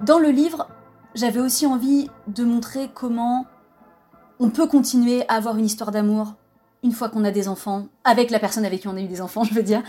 Dans 0.00 0.18
le 0.18 0.30
livre, 0.30 0.68
j'avais 1.14 1.40
aussi 1.40 1.66
envie 1.66 2.10
de 2.26 2.44
montrer 2.44 2.90
comment 2.92 3.46
on 4.38 4.50
peut 4.50 4.66
continuer 4.66 5.24
à 5.28 5.34
avoir 5.34 5.56
une 5.56 5.64
histoire 5.64 5.92
d'amour 5.92 6.34
une 6.84 6.92
fois 6.92 7.08
qu'on 7.08 7.24
a 7.24 7.30
des 7.32 7.48
enfants, 7.48 7.88
avec 8.04 8.30
la 8.30 8.38
personne 8.38 8.64
avec 8.64 8.82
qui 8.82 8.88
on 8.88 8.96
a 8.96 9.00
eu 9.00 9.08
des 9.08 9.20
enfants, 9.20 9.42
je 9.50 9.54
veux 9.54 9.62
dire. 9.62 9.82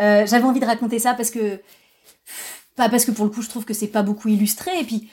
Euh, 0.00 0.26
j'avais 0.26 0.44
envie 0.44 0.60
de 0.60 0.66
raconter 0.66 0.98
ça 0.98 1.14
parce 1.14 1.30
que, 1.30 1.62
pas 2.76 2.90
parce 2.90 3.06
que 3.06 3.12
pour 3.12 3.24
le 3.24 3.30
coup, 3.30 3.40
je 3.40 3.48
trouve 3.48 3.64
que 3.64 3.72
c'est 3.72 3.86
pas 3.86 4.02
beaucoup 4.02 4.28
illustré, 4.28 4.78
et 4.78 4.84
puis, 4.84 5.08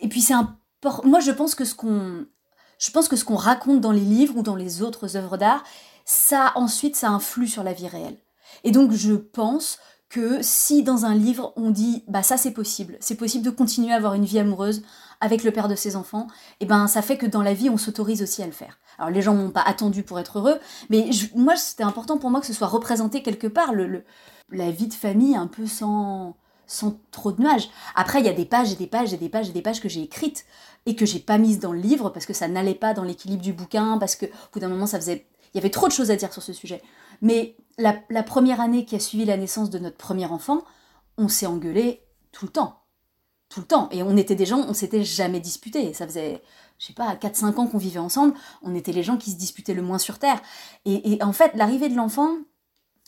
et 0.00 0.08
puis 0.08 0.20
c'est 0.20 0.34
un, 0.34 0.56
moi 1.04 1.20
je 1.20 1.32
pense 1.32 1.54
que 1.54 1.64
ce 1.64 1.74
qu'on, 1.74 2.26
je 2.78 2.90
pense 2.90 3.08
que 3.08 3.16
ce 3.16 3.24
qu'on 3.24 3.36
raconte 3.36 3.80
dans 3.80 3.90
les 3.90 4.00
livres 4.00 4.36
ou 4.36 4.42
dans 4.42 4.54
les 4.54 4.82
autres 4.82 5.16
œuvres 5.16 5.38
d'art, 5.38 5.64
ça 6.04 6.52
ensuite, 6.54 6.94
ça 6.94 7.08
influe 7.08 7.48
sur 7.48 7.64
la 7.64 7.72
vie 7.72 7.88
réelle. 7.88 8.18
Et 8.62 8.70
donc 8.70 8.92
je 8.92 9.14
pense 9.14 9.78
que 10.08 10.40
si 10.40 10.84
dans 10.84 11.04
un 11.04 11.14
livre 11.14 11.52
on 11.56 11.70
dit 11.70 12.04
bah 12.06 12.22
ça 12.22 12.36
c'est 12.36 12.52
possible, 12.52 12.96
c'est 13.00 13.16
possible 13.16 13.44
de 13.44 13.50
continuer 13.50 13.92
à 13.92 13.96
avoir 13.96 14.14
une 14.14 14.24
vie 14.24 14.38
amoureuse 14.38 14.82
avec 15.20 15.42
le 15.42 15.50
père 15.50 15.68
de 15.68 15.74
ses 15.74 15.96
enfants, 15.96 16.26
et 16.60 16.64
eh 16.64 16.66
ben 16.66 16.86
ça 16.86 17.02
fait 17.02 17.16
que 17.16 17.26
dans 17.26 17.42
la 17.42 17.54
vie 17.54 17.70
on 17.70 17.78
s'autorise 17.78 18.22
aussi 18.22 18.42
à 18.42 18.46
le 18.46 18.52
faire. 18.52 18.78
Alors 18.98 19.10
les 19.10 19.22
gens 19.22 19.34
m'ont 19.34 19.50
pas 19.50 19.62
attendu 19.62 20.02
pour 20.02 20.18
être 20.18 20.38
heureux, 20.38 20.58
mais 20.90 21.10
moi 21.34 21.56
c'était 21.56 21.82
important 21.82 22.18
pour 22.18 22.30
moi 22.30 22.40
que 22.40 22.46
ce 22.46 22.52
soit 22.52 22.66
représenté 22.66 23.22
quelque 23.22 23.46
part 23.46 23.72
la 24.50 24.70
vie 24.70 24.88
de 24.88 24.94
famille 24.94 25.36
un 25.36 25.46
peu 25.46 25.66
sans 25.66 26.36
trop 27.10 27.32
de 27.32 27.42
nuages. 27.42 27.68
Après 27.94 28.20
il 28.20 28.26
y 28.26 28.28
a 28.28 28.32
des 28.32 28.44
pages 28.44 28.72
et 28.72 28.76
des 28.76 28.86
pages 28.86 29.12
et 29.12 29.16
des 29.16 29.28
pages 29.28 29.48
et 29.48 29.52
des 29.52 29.62
pages 29.62 29.80
que 29.80 29.88
j'ai 29.88 30.02
écrites 30.02 30.44
et 30.86 30.96
que 30.96 31.06
j'ai 31.06 31.20
pas 31.20 31.38
mises 31.38 31.58
dans 31.58 31.72
le 31.72 31.80
livre 31.80 32.10
parce 32.10 32.26
que 32.26 32.32
ça 32.32 32.48
n'allait 32.48 32.74
pas 32.74 32.94
dans 32.94 33.04
l'équilibre 33.04 33.42
du 33.42 33.52
bouquin 33.52 33.98
parce 33.98 34.16
que 34.16 34.26
au 34.26 34.52
bout 34.52 34.60
d'un 34.60 34.68
moment 34.68 34.86
ça 34.86 34.98
faisait 34.98 35.26
il 35.54 35.58
y 35.58 35.60
avait 35.60 35.70
trop 35.70 35.88
de 35.88 35.92
choses 35.92 36.10
à 36.10 36.16
dire 36.16 36.32
sur 36.32 36.42
ce 36.42 36.52
sujet. 36.52 36.82
Mais 37.22 37.56
la 37.78 38.22
première 38.22 38.60
année 38.60 38.84
qui 38.84 38.94
a 38.96 39.00
suivi 39.00 39.24
la 39.24 39.36
naissance 39.36 39.70
de 39.70 39.78
notre 39.78 39.96
premier 39.96 40.26
enfant, 40.26 40.62
on 41.16 41.28
s'est 41.28 41.46
engueulé 41.46 42.02
tout 42.32 42.44
le 42.46 42.52
temps 42.52 42.82
tout 43.56 43.62
le 43.62 43.66
temps. 43.66 43.88
Et 43.90 44.02
on 44.02 44.18
était 44.18 44.34
des 44.34 44.44
gens, 44.44 44.66
on 44.68 44.74
s'était 44.74 45.02
jamais 45.02 45.40
disputés. 45.40 45.94
Ça 45.94 46.06
faisait, 46.06 46.42
je 46.78 46.86
sais 46.86 46.92
pas, 46.92 47.14
4-5 47.14 47.54
ans 47.56 47.66
qu'on 47.66 47.78
vivait 47.78 47.98
ensemble. 47.98 48.34
On 48.62 48.74
était 48.74 48.92
les 48.92 49.02
gens 49.02 49.16
qui 49.16 49.30
se 49.30 49.36
disputaient 49.36 49.72
le 49.72 49.80
moins 49.80 49.96
sur 49.96 50.18
Terre. 50.18 50.42
Et, 50.84 51.18
en 51.22 51.32
fait, 51.32 51.52
l'arrivée 51.54 51.88
de 51.88 51.96
l'enfant, 51.96 52.36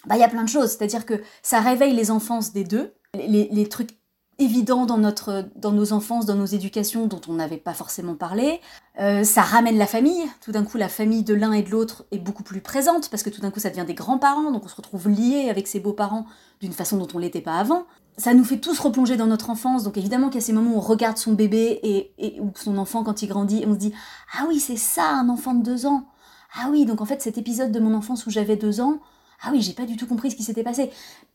bah, 0.07 0.17
il 0.17 0.21
y 0.21 0.25
a 0.25 0.28
plein 0.28 0.45
de 0.45 0.49
choses. 0.49 0.71
C'est-à-dire 0.71 1.05
que 1.05 1.23
ça 1.43 1.61
réveille 1.61 1.95
les 1.95 2.11
enfances 2.11 2.55
des 2.55 2.64
deux. 2.64 2.95
Les, 3.12 3.69
trucs 3.69 3.90
évidents 4.38 4.87
dans, 4.87 4.97
notre, 4.97 5.50
dans 5.55 5.73
nos 5.73 5.93
enfances, 5.93 6.25
dans 6.25 6.35
nos 6.35 6.47
éducations, 6.47 7.09
dont 7.09 7.21
on 7.28 7.35
n'avait 7.35 7.59
pas 7.59 7.75
forcément 7.75 8.14
parlé. 8.14 8.62
Euh, 9.00 9.25
ça 9.25 9.43
ramène 9.43 9.76
la 9.76 9.87
famille. 9.87 10.25
Tout 10.40 10.52
d'un 10.52 10.64
coup, 10.64 10.78
la 10.78 10.88
famille 10.88 11.25
de 11.25 11.35
l'un 11.35 11.52
et 11.52 11.62
de 11.62 11.69
l'autre 11.69 12.07
est 12.11 12.19
beaucoup 12.19 12.43
plus 12.43 12.62
présente, 12.62 13.11
parce 13.11 13.23
que 13.23 13.28
tout 13.28 13.43
d'un 13.43 13.50
coup, 13.50 13.61
ça 13.61 13.69
devient 13.69 13.85
des 13.85 13.95
grands-parents, 13.95 14.50
donc 14.50 14.64
on 14.64 14.69
se 14.69 14.76
retrouve 14.76 15.11
liés 15.11 15.49
avec 15.50 15.67
ses 15.67 15.81
beaux-parents 15.81 16.25
d'une 16.62 16.73
façon 16.73 16.97
dont 16.97 17.09
on 17.12 17.19
l'était 17.19 17.43
pas 17.43 17.59
avant 17.59 17.85
ça 18.19 18.35
nous 18.35 18.45
fait 18.45 18.59
tous 18.59 18.79
replonger 18.81 19.17
dans 19.17 19.27
notre 19.27 19.49
enfance. 19.49 19.85
Donc 19.85 19.97
évidemment 19.97 20.29
qu'il 20.29 20.41
y 20.41 20.45
a 20.45 20.47
ces 20.47 20.53
moments 20.53 20.73
où 20.73 20.79
on 20.79 20.81
regarde 20.81 21.17
son 21.17 21.33
bébé 21.33 21.81
et, 22.19 22.41
ou 22.41 22.53
son 22.57 22.77
enfant 22.77 23.05
quand 23.05 23.23
il 23.23 23.29
grandit 23.29 23.63
et 23.63 23.67
on 23.67 23.75
se 23.75 23.79
dit 23.79 23.95
ah 24.37 24.45
oui 24.49 24.61
c'est 24.61 24.77
ça 24.77 25.09
un 25.09 25.29
enfant 25.29 25.55
de 25.55 25.63
deux 25.63 25.87
ans. 25.87 26.07
Ah 26.55 26.69
oui 26.71 26.85
donc 26.85 27.01
en 27.01 27.05
fait 27.05 27.23
cet 27.23 27.39
épisode 27.39 27.73
de 27.73 27.81
mon 27.81 27.95
enfance 27.95 28.27
où 28.27 28.31
j'avais 28.31 28.57
deux 28.57 28.81
ans 28.81 28.99
ah 29.43 29.51
oui 29.53 29.63
j'ai 29.63 29.73
pas 29.73 29.87
du 29.87 29.97
tout 29.97 30.07
compris 30.07 30.33
ce 30.33 30.37
qui 30.37 30.43
s'était 30.43 30.65
passé. 30.65 30.91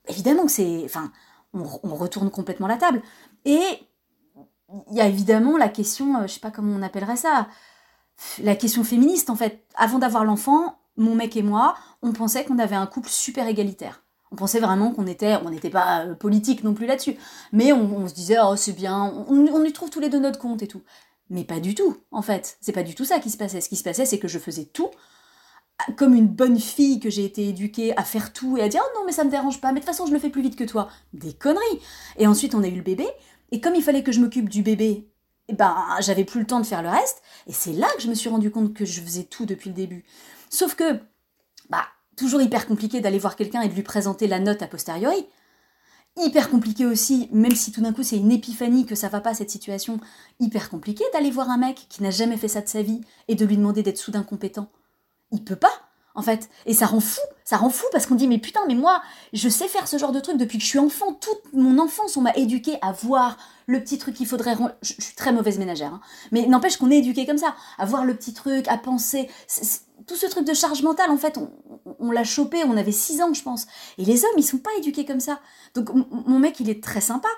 Évidemment 0.08 0.46
que 0.46 0.52
c'est 0.52 0.84
enfin 0.86 1.12
on, 1.54 1.63
retourne 1.63 2.30
complètement 2.30 2.68
la 2.68 2.78
table 2.78 3.02
et 3.46 3.62
il 4.90 4.98
y 4.98 5.02
a 5.02 5.08
évidemment 5.08 5.56
la 5.56 5.70
question 5.70 6.18
euh, 6.18 6.28
je 6.28 6.34
sais 6.34 6.40
pas 6.40 6.52
comment 6.52 6.75
on 6.75 6.82
appellerait 6.82 7.16
ça 7.16 7.48
la 8.40 8.56
question 8.56 8.84
féministe 8.84 9.30
en 9.30 9.36
fait. 9.36 9.66
Avant 9.75 10.00
d'avoir 10.00 10.25
l'enfant 10.25 10.80
mon 10.98 11.16
mec 11.16 11.38
et 11.38 11.44
moi 11.44 11.75
on 12.02 12.12
pensait 12.12 12.44
qu'on 12.44 12.60
avait 12.60 12.75
un 12.75 12.88
couple 12.88 13.10
super 13.10 13.48
égalitaire 13.48 14.02
on 14.34 14.36
pensait 14.36 14.60
vraiment 14.60 14.92
qu'on 14.92 15.06
était, 15.06 15.36
on 15.46 15.52
n'était 15.52 15.70
pas 15.70 16.06
euh, 16.06 16.16
politique 16.16 16.63
non 16.63 16.74
plus 16.74 16.88
là-dessus, 16.88 17.16
mais 17.52 17.72
on, 17.72 18.08
se 18.08 18.13
disait 18.16 18.38
oh 18.44 18.56
c'est 18.56 18.74
bien, 18.74 19.13
on, 19.28 19.63
y 19.63 19.72
trouve 19.72 19.92
tous 19.92 20.00
les 20.00 20.10
deux 20.10 20.20
notre 20.20 20.40
compte 20.40 20.63
et 20.63 20.68
tout. 20.68 20.82
Mais 21.30 21.44
pas 21.44 21.60
du 21.60 21.75
tout, 21.75 21.98
en 22.12 22.22
fait. 22.22 22.58
C'est 22.60 22.74
pas 22.74 22.84
du 22.84 22.96
tout 22.96 23.06
ça 23.06 23.20
qui 23.20 23.30
se 23.30 23.38
passait. 23.38 23.62
Ce 23.62 23.70
qui 23.70 23.75
se 23.75 23.84
passait, 23.84 24.06
c'est 24.06 24.20
que 24.20 24.28
je 24.28 24.40
faisais 24.40 24.66
tout 24.66 24.90
comme 25.98 26.13
une 26.13 26.28
bonne 26.28 26.60
fille 26.60 27.00
que 27.00 27.10
j'ai 27.10 27.25
été 27.25 27.50
éduquée 27.50 27.98
à 27.98 28.04
faire 28.04 28.32
tout 28.32 28.58
et 28.58 28.62
à 28.62 28.70
dire 28.70 28.82
oh 28.86 29.00
non 29.00 29.06
mais 29.06 29.12
ça 29.12 29.24
me 29.24 29.32
dérange 29.32 29.60
pas, 29.60 29.70
mais 29.70 29.80
de 29.80 29.86
toute 29.86 29.88
façon 29.88 30.06
je 30.06 30.13
le 30.13 30.20
fais 30.20 30.30
plus 30.30 30.42
vite 30.42 30.56
que 30.56 30.63
toi. 30.63 30.90
Des 31.13 31.34
conneries. 31.34 31.82
Et 32.18 32.28
ensuite 32.28 32.56
on 32.56 32.63
a 32.63 32.68
eu 32.68 32.75
le 32.75 32.82
bébé 32.82 33.08
et 33.52 33.60
comme 33.60 33.75
il 33.75 33.84
fallait 33.84 34.04
que 34.04 34.12
je 34.12 34.20
m'occupe 34.22 34.50
du 34.50 34.62
bébé, 34.62 35.10
eh 35.50 35.54
ben 35.54 35.75
j'avais 36.00 36.24
plus 36.24 36.40
le 36.40 36.46
temps 36.48 36.60
de 36.60 36.66
faire 36.66 36.84
le 36.84 36.90
reste 36.90 37.22
et 37.48 37.54
c'est 37.54 37.74
là 37.74 37.88
que 37.96 38.02
je 38.02 38.08
me 38.08 38.13
suis 38.13 38.30
rendu 38.30 38.50
compte 38.50 38.74
que 38.74 38.86
je 38.86 39.02
faisais 39.02 39.24
tout 39.24 39.46
depuis 39.46 39.70
le 39.70 39.75
début. 39.75 40.06
Sauf 40.50 40.75
que 40.75 41.00
bah 41.70 41.86
toujours 42.15 42.41
hyper 42.41 42.67
compliqué 42.67 43.01
d'aller 43.01 43.20
voir 43.20 43.36
quelqu'un 43.36 43.62
et 43.62 43.70
de 43.70 43.74
lui 43.74 43.84
présenter 43.84 44.27
la 44.27 44.39
note 44.39 44.62
a 44.62 44.67
posteriori. 44.67 45.25
Hyper 46.15 46.50
compliqué 46.50 46.86
aussi, 46.86 47.27
même 47.32 47.55
si 47.55 47.72
tout 47.72 47.82
d'un 47.82 47.91
coup 47.91 48.03
c'est 48.03 48.17
une 48.17 48.32
épiphanie 48.32 48.86
que 48.86 48.93
ça 48.93 49.10
va 49.10 49.20
pas 49.20 49.34
cette 49.34 49.50
situation, 49.50 50.00
hyper 50.39 50.70
compliqué 50.70 51.03
d'aller 51.12 51.32
voir 51.32 51.50
un 51.50 51.58
mec 51.58 51.88
qui 51.89 52.03
n'a 52.03 52.12
jamais 52.12 52.38
fait 52.38 52.48
ça 52.48 52.62
de 52.62 52.67
sa 52.67 52.84
vie 52.84 53.01
et 53.27 53.36
de 53.36 53.46
lui 53.46 53.58
demander 53.58 53.82
d'être 53.82 53.98
soudain 53.98 54.24
compétent. 54.24 54.70
Il 55.31 55.44
peut 55.44 55.55
pas 55.55 55.74
en 56.16 56.22
fait. 56.22 56.50
Et 56.66 56.74
ça 56.74 56.85
rend 56.85 57.00
fou, 57.00 57.22
ça 57.44 57.57
rend 57.57 57.70
fou 57.70 57.85
parce 57.92 58.05
qu'on 58.05 58.16
dit 58.16 58.27
mais 58.27 58.38
putain, 58.38 58.61
mais 58.68 58.75
moi, 58.75 59.01
je 59.33 59.50
sais 59.50 59.68
faire 59.68 59.88
ce 59.88 59.98
genre 59.98 60.11
de 60.11 60.20
truc 60.20 60.38
depuis 60.38 60.57
que 60.57 60.64
je 60.64 60.70
suis 60.70 60.79
enfant. 60.79 61.14
Toute 61.14 61.53
mon 61.53 61.79
enfance, 61.79 62.18
on 62.18 62.22
m'a 62.22 62.35
éduqué 62.35 62.77
à 62.81 62.92
voir 62.92 63.38
le 63.66 63.81
petit 63.81 63.98
truc 63.98 64.16
qu'il 64.16 64.27
faudrait... 64.27 64.55
Je, 64.81 64.94
suis 65.00 65.16
très 65.16 65.31
mauvaise 65.31 65.57
ménagère, 65.57 65.94
hein. 65.94 66.01
mais 66.31 66.46
n'empêche 66.46 66.77
qu'on 66.77 66.92
est 66.92 66.98
éduqué 66.98 67.25
comme 67.25 67.38
ça, 67.38 67.55
à 67.77 67.85
voir 67.85 68.05
le 68.05 68.14
petit 68.14 68.33
truc, 68.33 68.68
à 68.68 68.77
penser. 68.77 69.29
Tout 70.07 70.16
ce 70.16 70.25
truc 70.25 70.46
de 70.46 70.53
charge 70.53 70.81
mentale, 70.83 71.09
en 71.09 71.18
fait, 71.18 71.37
on, 72.00 72.11
l'a 72.11 72.24
chopé, 72.24 72.63
on 72.66 72.77
avait 72.77 72.92
6 72.92 73.22
ans, 73.22 73.33
je 73.33 73.44
pense. 73.44 73.68
Et 73.98 74.05
les 74.05 74.24
hommes, 74.25 74.31
ils 74.37 74.44
sont 74.44 74.57
pas 74.57 74.72
éduqués 74.77 75.05
comme 75.05 75.20
ça. 75.20 75.39
Donc 75.75 75.89
mon 75.94 76.39
mec, 76.39 76.59
il 76.59 76.70
est 76.70 76.83
très 76.83 77.01
sympa, 77.01 77.29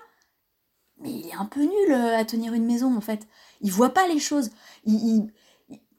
mais 0.99 1.12
il 1.12 1.28
est 1.28 1.36
un 1.36 1.45
peu 1.45 1.62
nul 1.62 1.91
euh, 1.91 2.17
à 2.17 2.25
tenir 2.25 2.54
une 2.54 2.65
maison, 2.65 2.95
en 2.95 3.01
fait. 3.01 3.28
Il 3.62 3.71
voit 3.71 3.93
pas 3.93 4.08
les 4.08 4.19
choses. 4.19 4.51
Il, 4.86 5.32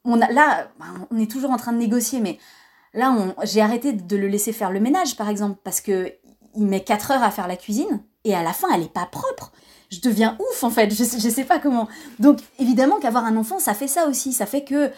on 0.03 0.21
a, 0.21 0.31
là, 0.31 0.71
on 1.11 1.17
est 1.19 1.29
toujours 1.29 1.51
en 1.51 1.57
train 1.57 1.73
de 1.73 1.77
négocier, 1.77 2.19
mais 2.19 2.39
Là, 2.97 3.15
j'ai 3.43 3.61
arrêté 3.61 3.93
de 3.93 4.17
le 4.17 4.27
laisser 4.27 4.53
faire 4.53 4.71
le 4.71 4.79
ménage, 4.79 5.15
par 5.17 5.29
exemple, 5.29 5.59
parce 5.63 5.81
que 5.81 6.11
il 6.55 6.65
met 6.65 6.83
4 6.83 7.11
heures 7.11 7.23
à 7.23 7.29
faire 7.29 7.47
la 7.47 7.55
cuisine 7.55 8.01
et 8.23 8.33
à 8.33 8.41
la 8.41 8.53
fin, 8.53 8.67
elle 8.73 8.81
n'est 8.81 8.87
pas 8.87 9.05
propre. 9.05 9.51
Je 9.91 9.99
deviens 9.99 10.35
ouf, 10.39 10.63
en 10.63 10.71
fait. 10.71 10.89
Je 10.91 11.03
ne 11.03 11.31
sais 11.31 11.43
pas 11.43 11.59
comment. 11.59 11.87
Donc, 12.17 12.39
évidemment 12.57 12.97
qu'avoir 12.99 13.25
un 13.25 13.37
enfant, 13.37 13.59
ça 13.59 13.75
fait 13.75 13.87
ça 13.87 14.07
aussi. 14.07 14.33
Ça 14.33 14.47
fait 14.47 14.63
que 14.63 14.91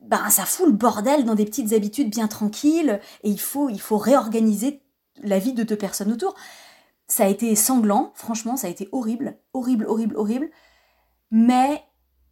ben, 0.00 0.30
ça 0.30 0.44
fout 0.44 0.66
le 0.66 0.72
bordel 0.72 1.24
dans 1.24 1.34
des 1.34 1.44
petites 1.44 1.72
habitudes 1.72 2.10
bien 2.10 2.26
tranquilles 2.26 3.00
et 3.22 3.30
il 3.30 3.40
faut, 3.40 3.68
il 3.68 3.80
faut 3.80 3.98
réorganiser 3.98 4.82
la 5.22 5.38
vie 5.38 5.52
de 5.52 5.62
deux 5.62 5.76
personnes 5.76 6.12
autour. 6.12 6.34
Ça 7.06 7.24
a 7.24 7.28
été 7.28 7.54
sanglant, 7.54 8.12
franchement, 8.14 8.56
ça 8.56 8.68
a 8.68 8.70
été 8.70 8.88
horrible, 8.92 9.36
horrible, 9.52 9.84
horrible, 9.86 10.16
horrible. 10.16 10.50
Mais 11.30 11.82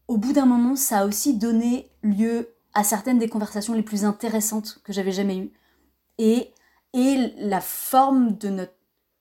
au 0.07 0.17
bout 0.17 0.33
d'un 0.33 0.47
moment, 0.47 0.77
ça 0.77 1.01
a 1.01 1.07
aussi 1.07 1.37
donné 1.37 1.91
lieu 2.03 2.55
à 2.75 2.85
certaines 2.85 3.19
des 3.19 3.29
conversations 3.29 3.75
les 3.75 3.83
plus 3.83 4.05
intéressantes 4.05 4.81
que 4.85 4.93
j'avais 4.93 5.13
jamais 5.13 5.37
eues. 5.37 5.53
Et, 6.19 6.53
et 6.95 7.35
la 7.39 7.61
forme 7.61 8.39
de 8.39 8.49
notre 8.49 8.75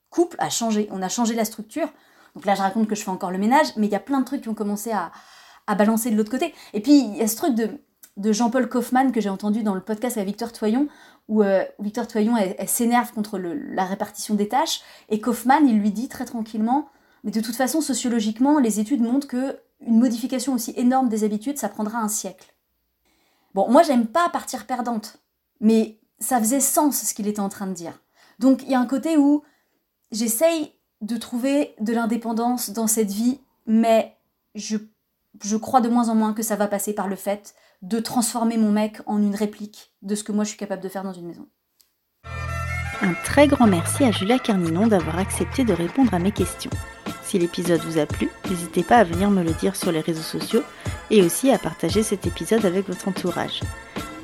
couple 0.10 0.38
a 0.40 0.50
changé. 0.50 0.88
On 0.92 1.02
a 1.02 1.10
changé 1.10 1.36
la 1.36 1.46
structure. 1.46 1.90
Donc 2.36 2.46
là, 2.46 2.56
je 2.56 2.62
raconte 2.62 2.88
que 2.88 2.96
je 2.96 3.04
fais 3.04 3.10
encore 3.10 3.32
le 3.32 3.40
ménage, 3.40 3.68
mais 3.76 3.88
il 3.88 3.92
y 3.92 3.96
a 3.96 4.00
plein 4.00 4.20
de 4.20 4.26
trucs 4.26 4.44
qui 4.44 4.50
ont 4.50 4.54
commencé 4.54 4.92
à, 4.92 5.12
à 5.66 5.76
balancer 5.76 6.12
de 6.12 6.16
l'autre 6.16 6.32
côté. 6.32 6.54
Et 6.74 6.82
puis, 6.82 7.00
il 7.00 7.18
y 7.18 7.22
a 7.22 7.28
ce 7.28 7.36
truc 7.36 7.56
de, 7.56 7.82
de 8.18 8.32
Jean-Paul 8.32 8.68
Kaufmann 8.68 9.12
que 9.12 9.22
j'ai 9.22 9.30
entendu 9.30 9.64
dans 9.64 9.76
le 9.76 9.82
podcast 9.82 10.18
avec 10.18 10.28
Victor 10.28 10.52
Toyon, 10.52 10.88
où 11.28 11.44
euh, 11.44 11.64
Victor 11.80 12.08
Toyon, 12.08 12.36
s'énerve 12.66 13.14
contre 13.14 13.38
la 13.38 13.86
répartition 13.86 14.36
des 14.36 14.50
tâches, 14.50 14.82
et 15.10 15.22
Kaufmann, 15.22 15.68
lui 15.68 15.92
dit 15.92 16.10
très 16.10 16.26
tranquillement, 16.26 16.90
mais 17.24 17.32
de 17.32 17.40
toute 17.40 17.56
façon, 17.56 17.80
sociologiquement, 17.80 18.60
les 18.60 18.80
études 18.80 19.02
montrent 19.02 19.28
que 19.28 19.60
une 19.82 20.00
modification 20.00 20.54
aussi 20.54 20.74
énorme 20.76 21.10
des 21.10 21.24
habitudes, 21.24 21.60
ça 21.60 21.70
prendra 21.70 22.00
un 22.00 22.08
siècle. 22.08 22.56
Bon, 23.54 23.70
moi, 23.70 23.84
j'aime 23.84 24.08
pas 24.08 24.30
partir 24.30 24.66
perdante, 24.66 25.20
mais 25.60 26.00
ça 26.20 26.40
faisait 26.40 26.60
sens 26.60 27.04
ce 27.04 27.14
qu'il 27.14 27.28
était 27.28 27.40
en 27.40 27.50
train 27.50 27.68
de 27.68 27.74
dire. 27.74 28.02
Donc, 28.40 28.64
il 28.64 28.72
y 28.72 28.76
a 28.76 28.80
un 28.80 28.88
côté 28.88 29.18
où 29.18 29.44
j'essaye 30.12 30.74
de 31.02 31.18
trouver 31.18 31.76
de 31.80 31.94
l'indépendance 31.94 32.72
dans 32.72 32.88
cette 32.88 33.12
vie, 33.12 33.40
mais 33.68 34.18
je 34.56 35.58
crois 35.58 35.82
de 35.82 35.90
moins 35.90 36.10
en 36.10 36.16
moins 36.16 36.34
que 36.34 36.42
ça 36.42 36.56
va 36.56 36.68
passer 36.68 36.94
par 36.94 37.08
le 37.08 37.16
fait 37.16 37.54
de 37.82 38.00
transformer 38.00 38.58
mon 38.58 38.72
mec 38.72 38.98
en 39.06 39.22
une 39.22 39.36
réplique 39.36 39.92
de 40.02 40.16
ce 40.16 40.24
que 40.24 40.32
moi 40.32 40.44
je 40.44 40.50
suis 40.50 40.58
capable 40.58 40.84
de 40.84 40.90
faire 40.90 41.04
dans 41.04 41.14
une 41.14 41.28
maison. 41.28 41.48
Un 43.02 43.14
très 43.24 43.48
grand 43.48 43.68
merci 43.68 44.04
à 44.04 44.12
Julia 44.12 44.40
Carninon 44.40 44.88
d'avoir 44.88 45.20
accepté 45.20 45.64
de 45.64 45.74
répondre 45.74 46.14
à 46.14 46.20
mes 46.20 46.32
questions. 46.32 46.72
Si 47.24 47.38
l'épisode 47.38 47.82
vous 47.82 48.00
a 48.00 48.06
plu, 48.06 48.30
n'hésitez 48.50 48.84
pas 48.84 48.98
à 48.98 49.04
venir 49.04 49.30
me 49.30 49.44
le 49.44 49.52
dire 49.54 49.76
sur 49.76 49.92
les 49.92 50.00
réseaux 50.00 50.22
sociaux 50.22 50.64
et 51.12 51.22
aussi 51.22 51.52
à 51.52 51.60
partager 51.60 52.02
cet 52.02 52.26
épisode 52.26 52.66
avec 52.66 52.88
votre 52.88 53.08
entourage. 53.08 53.62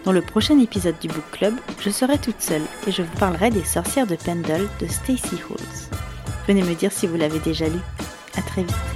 Dans 0.04 0.12
le 0.12 0.22
prochain 0.22 0.60
épisode 0.60 0.98
du 1.00 1.08
Book 1.08 1.30
Club, 1.32 1.54
je 1.80 1.90
serai 1.90 2.18
toute 2.18 2.42
seule 2.42 2.64
et 2.88 2.92
je 2.92 3.04
vous 3.04 3.18
parlerai 3.20 3.52
des 3.52 3.64
sorcières 3.64 4.08
de 4.08 4.16
Pendle 4.16 4.68
de 4.80 4.88
Stacy 4.88 5.36
Halls. 5.50 6.00
Venez 6.48 6.64
me 6.64 6.76
dire 6.76 6.92
si 6.92 7.08
vous 7.08 7.16
l'avez 7.16 7.40
déjà 7.40 7.68
lu. 7.68 7.80
À 8.36 8.42
très 8.42 8.64
vite. 8.64 8.93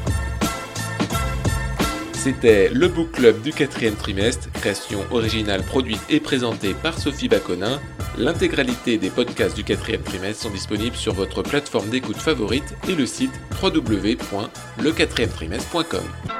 C'était 2.17 2.69
le 2.69 2.87
Book 2.87 3.11
Club 3.11 3.43
du 3.43 3.53
quatrième 3.53 3.95
trimestre, 3.95 4.51
création 4.51 5.05
originale 5.11 5.61
produite 5.63 6.01
et 6.09 6.19
présentée 6.19 6.73
par 6.73 6.97
Sophie 6.97 7.29
Baconin. 7.29 7.79
L'intégralité 8.17 8.97
des 8.97 9.11
podcasts 9.11 9.55
du 9.55 9.63
quatrième 9.63 10.01
trimestre 10.01 10.41
sont 10.43 10.49
disponibles 10.49 10.95
sur 10.95 11.13
votre 11.13 11.43
plateforme 11.43 11.89
d'écoute 11.89 12.17
favorite 12.17 12.75
et 12.89 12.95
le 12.95 13.05
site 13.05 13.39
www.le4trimestre.com. 13.61 16.36